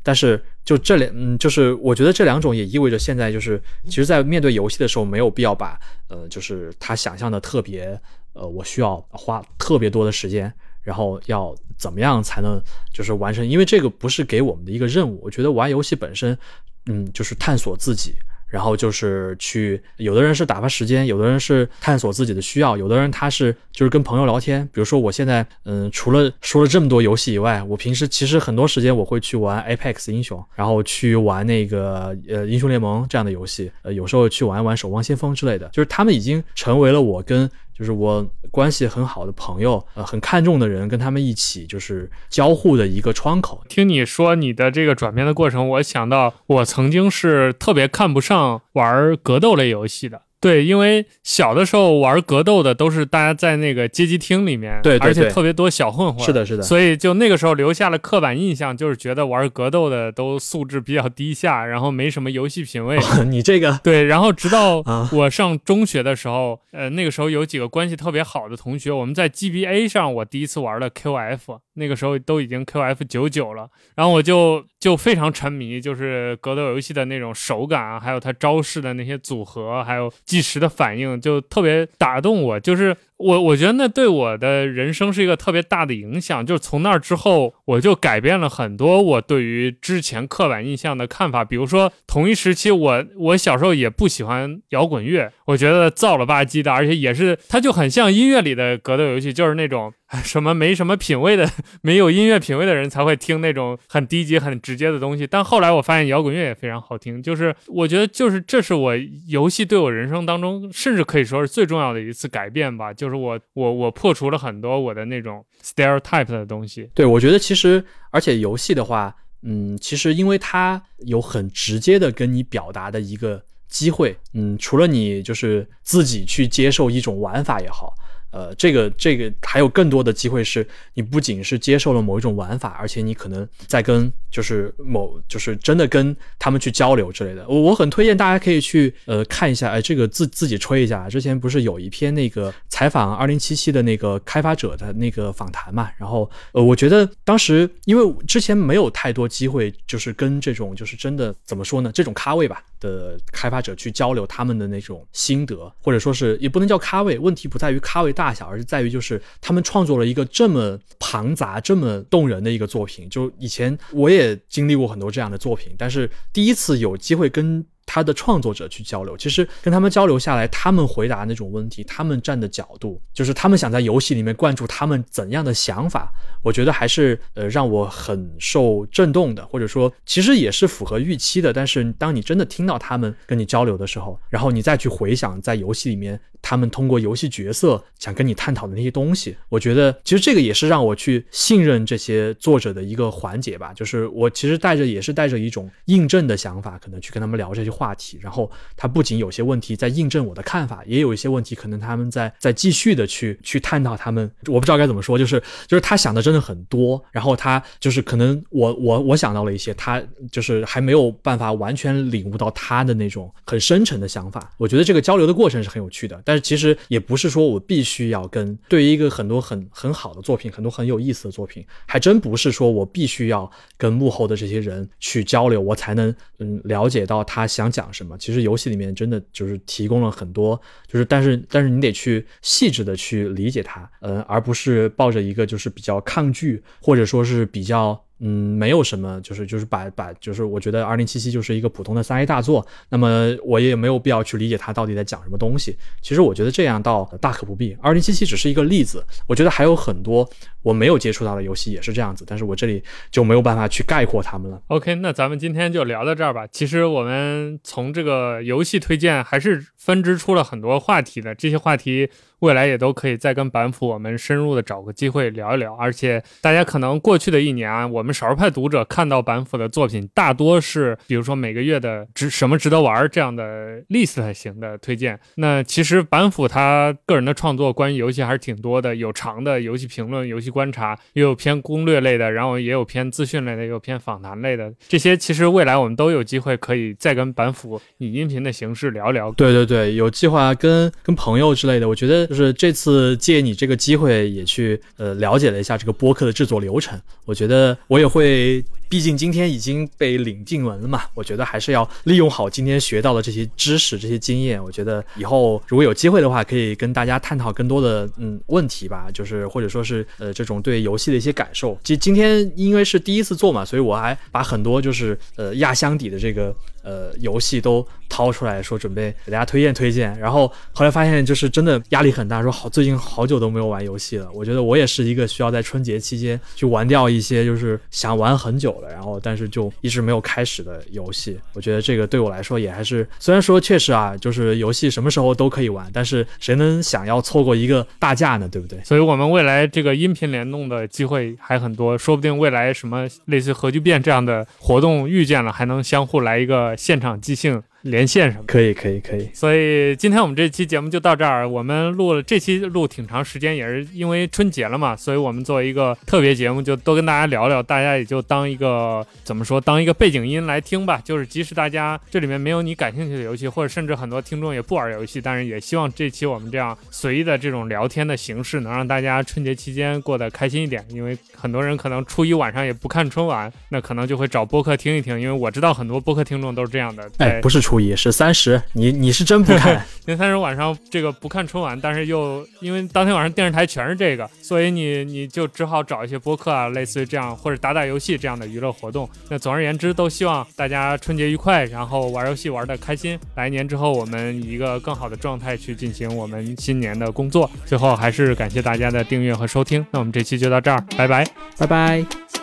[0.05, 5.79] 但是就这两，嗯，就是我觉得这两种也意味着现在就是，其实，在面对游戏的时候，没有必要把
[6.09, 7.97] 呃，就是他想象的特别，
[8.33, 10.53] 呃，我需要花特别多的时间。
[10.83, 12.61] 然后要怎么样才能
[12.93, 13.47] 就是完成？
[13.47, 15.19] 因为这个不是给我们的一个任务。
[15.23, 16.37] 我觉得玩游戏本身，
[16.85, 18.13] 嗯，就是探索自己。
[18.53, 24.63] 然后就是去，有的人是打发时间，有的人是探索自己的需要，有的人他是就是跟朋友聊天。
[24.71, 37.49] 比如说我现在，嗯，除了说了这么多游戏以外，我平时其实很多时间我会去玩 Apex 英雄，然后去玩那个呃英雄联盟这样的游戏，呃，有时候去玩玩守望先锋之类的，就是他们已经成为了我跟。
[37.73, 43.63] 就是我关系很好的朋友，呃，很看重的人，跟他们一起就是交互的一个窗口。
[43.67, 50.21] 听你说你的这个转变的过程，我想到我曾经是特别看不上玩格斗类游戏的。
[50.43, 62.99] 对，因为小的时候玩格斗的都是大家在那个街机厅里面，对，而且特别多小混混，是的，是的，所以就那个时候留下了刻板印象，就是觉得玩格斗的都素质比较低下，然后没什么游戏品味。
[63.25, 64.83] 你这个对，然后直到
[65.13, 80.11] 我上中学的时候，呃，那个时候有几个关系特别好的同学，我们在 GBA 上我第一次玩了 QF，那个时候都已经 QF 九九了，然后我就就非常沉迷，就是格斗游戏的那种手感啊，还有它招式的那些组合，还有。
[80.25, 82.97] 即时的反应就特别打动我，就是。
[83.17, 91.45] 我我觉得那对我的人生是一个特别大的影响，就是从那之后，我就改变了很多我对于之前刻板印象的看法。
[91.45, 101.49] 比如说，同一时期，我我小时候也不喜欢摇滚乐，我觉得燥了吧唧的，而且也是，它就很像音乐里的格斗游戏，就是那种什么没什么品味的、
[101.81, 105.25] 没有音乐品味的人才会听那种很低级、很直接的东西。
[105.25, 108.93] 但后来我发现摇滚乐也非常好听，就是我觉得就是这是我
[109.27, 113.13] 游戏对我人生当中，甚至可以说是最重要的一次改变吧，就是。
[113.23, 116.89] 我我我破除了很多我的那种 stereotype 的东西。
[116.93, 127.93] 对，我觉得其实，而且游戏的话，嗯，其实因为它有很直接的跟你表达的一个机会，嗯，除了你就是自己去接受一种玩法也好。
[128.33, 137.47] 呃，这个这个还有更多的机会是，你不仅是接受了某一种玩法，而且你可能在跟就是某就是真的跟他们去交流之类的。
[137.47, 141.07] 我我很推荐大家可以去呃看一下，哎，这个自自己吹一下。
[141.07, 145.91] 之前不是有一篇那个采访二零七七的那个开发者的那个访谈嘛？
[145.99, 158.22] 然后呃，我觉得当时因为之前没有太多机会，就是跟这种就是真的怎么说呢，这种咖位吧的开发者去交流他们的那种心得，或者说是也不能叫咖位，问题不在于咖位大。
[158.23, 163.09] 大小，而是在于就是他们创作了一个这么庞杂、这么动人的一个作品。
[163.09, 167.65] 就以前我也经历过很多这样的作品，但是第一次有机会跟。
[167.85, 176.11] 他的创作者去交流，其实跟他们交流下来，他们回答那种问题，他们站的角度，就是他们想在游戏里面灌注他们怎样的想法，
[176.41, 181.51] 我觉得还是呃让我很受震动的，或者说其实也是符合预期的。
[181.51, 193.73] 但是当你真的听到他们跟你交流的时候，然后你再去回想在游戏里面他们通过游戏角色想跟你探讨的那些东西，我觉得其实这个也是让我去信任这些作者的一个环节吧。
[193.73, 197.72] 就是我其实带着也是带着一种印证的想法，可能去跟他们聊这些。
[197.73, 210.01] 话题，然后他不仅有些问题在印证我的看法，也有一些问题可能他们在在继续的去去探讨他们，我不知道该怎么说，就是就是他想的真的很多，然后他就是可能我我我想到了一些，他
[210.31, 214.53] 就是还没有办法完全领悟到他的那种很深沉的想法。
[214.57, 227.62] 我觉得这个交流的过程是很有趣的，但是其实也不是说我必须要跟对于一个很多很很好的作品，很多很有意思的作品，还真不是说我必须要跟幕后的这些人去交流，我才能嗯了解到他想。
[227.63, 228.17] 想讲什么？
[228.17, 238.02] 其实游戏里面真的就是提供了很多，就是但是但是你得去细致的去理解它，嗯，而不是抱着一个就是比较抗拒或者说是比较。
[238.19, 245.75] 嗯，没有什么，就是就是把把，就是我觉得二零七七就是一个普通的三 A 大作，那么我也没有必要去理解它到底在讲什么东西。
[246.01, 247.75] 其实我觉得这样倒大可不必。
[247.81, 250.29] 二零七七只是一个例子，我觉得还有很多
[250.61, 254.61] 我没有接触到的游戏也是这样子，但是我这里就没有办法去概括他们了。
[254.67, 256.47] OK，那咱们今天就聊到这儿吧。
[256.47, 262.09] 其实我们从这个游戏推荐还是分支出了很多话题的，这些话题。
[262.43, 275.17] 未来也都可以再跟板斧我们深入的找个机会聊一聊，而且大家可能过去的一年啊，我们少数派读者看到板斧的作品大多是，比如说每个月的值什么值得玩这样的 list 型的推荐。
[275.35, 284.69] 那其实板斧他个人的创作关于游戏还是挺多的，有长的游戏评论、游戏观察，也有偏攻略类的，然后也有偏资讯类的，也有偏访谈类的。
[284.89, 289.31] 这些其实未来我们都有机会可以再跟板斧以音频的形式聊聊。
[289.31, 292.27] 对对对，有计划跟跟朋友之类的，我觉得。
[292.33, 296.99] 就是这次借你这个机会，也去呃了解了一下这个播客的制作流程。
[297.25, 298.63] 我觉得我也会。
[298.93, 304.63] 毕竟今天已经被领进门了嘛，我觉得还是要利用好今天学到的这些知识、这些经验。
[304.63, 311.75] 我觉得以后如果有机会的话，可以跟大家探讨更多的嗯问题吧，就是或者说是呃这种对游戏的一些感受。
[311.83, 320.15] 其实今天因为是第一次做嘛，所以我还把很多就是呃压箱底的这个呃游戏都掏出来说准备给大家推荐推荐。
[320.19, 324.29] 然后后来发现就是真的压力很大，说好最近好久都没有玩游戏了。
[324.35, 331.37] 我觉得我也是一个需要在春节期间去玩掉一些就是想玩很久然后但是就一直没有开始的游戏。
[331.53, 338.47] 我觉得这个对我来说也还是，虽然说确实啊，就是游戏什么时候都可以玩，但是谁能想要错过一个大假呢？
[338.49, 338.79] 对不对？
[338.83, 347.61] 所以我们未来这个音频联动的机会还很多，说不定未来什么类似核聚变这样的活动遇见了，还能相互来一个现场即兴。
[347.83, 348.43] 连线什么？
[348.47, 349.29] 可以，可以，可以。
[349.33, 351.47] 所以今天我们这期节目就到这儿。
[351.47, 357.61] 我们录了这期录挺长时间，也是因为春节了嘛，所以我们作为一个特别节目，就多跟大家聊聊。
[357.61, 361.01] 大家也就当一个怎么说，当一个背景音来听吧。
[361.03, 370.83] 就是即使大家这里面没有你感兴趣的游戏，或者甚至很多听众也不玩游戏，但是也希望这期我们这样随意的这种聊天的形式，能让大家春节期间过得开心一点。
[370.89, 375.19] 因为很多人可能初一晚上也不看春晚，那可能就会找播客听一听。
[375.19, 377.09] 因为我知道很多播客听众都是这样的。
[377.17, 378.61] 哎，不是初一，是三十。
[378.73, 379.85] 你你是真不看？
[380.05, 389.09] 年三十晚上这个不看春晚，但是又因为当天晚上电视台全是这个，所以你你就只好找一些播客啊，类似于这样或者打打游戏这样的娱乐活动。
[389.29, 393.17] 那总而言之，都希望大家春节愉快，然后玩游戏玩的开心。
[393.35, 397.49] 来年之后，我们以一个更好的状态去进行我们新年的工作。
[397.65, 399.85] 最后还是感谢大家的订阅和收听。
[399.91, 401.25] 那我们这期就到这儿，拜拜，
[401.57, 402.42] 拜拜。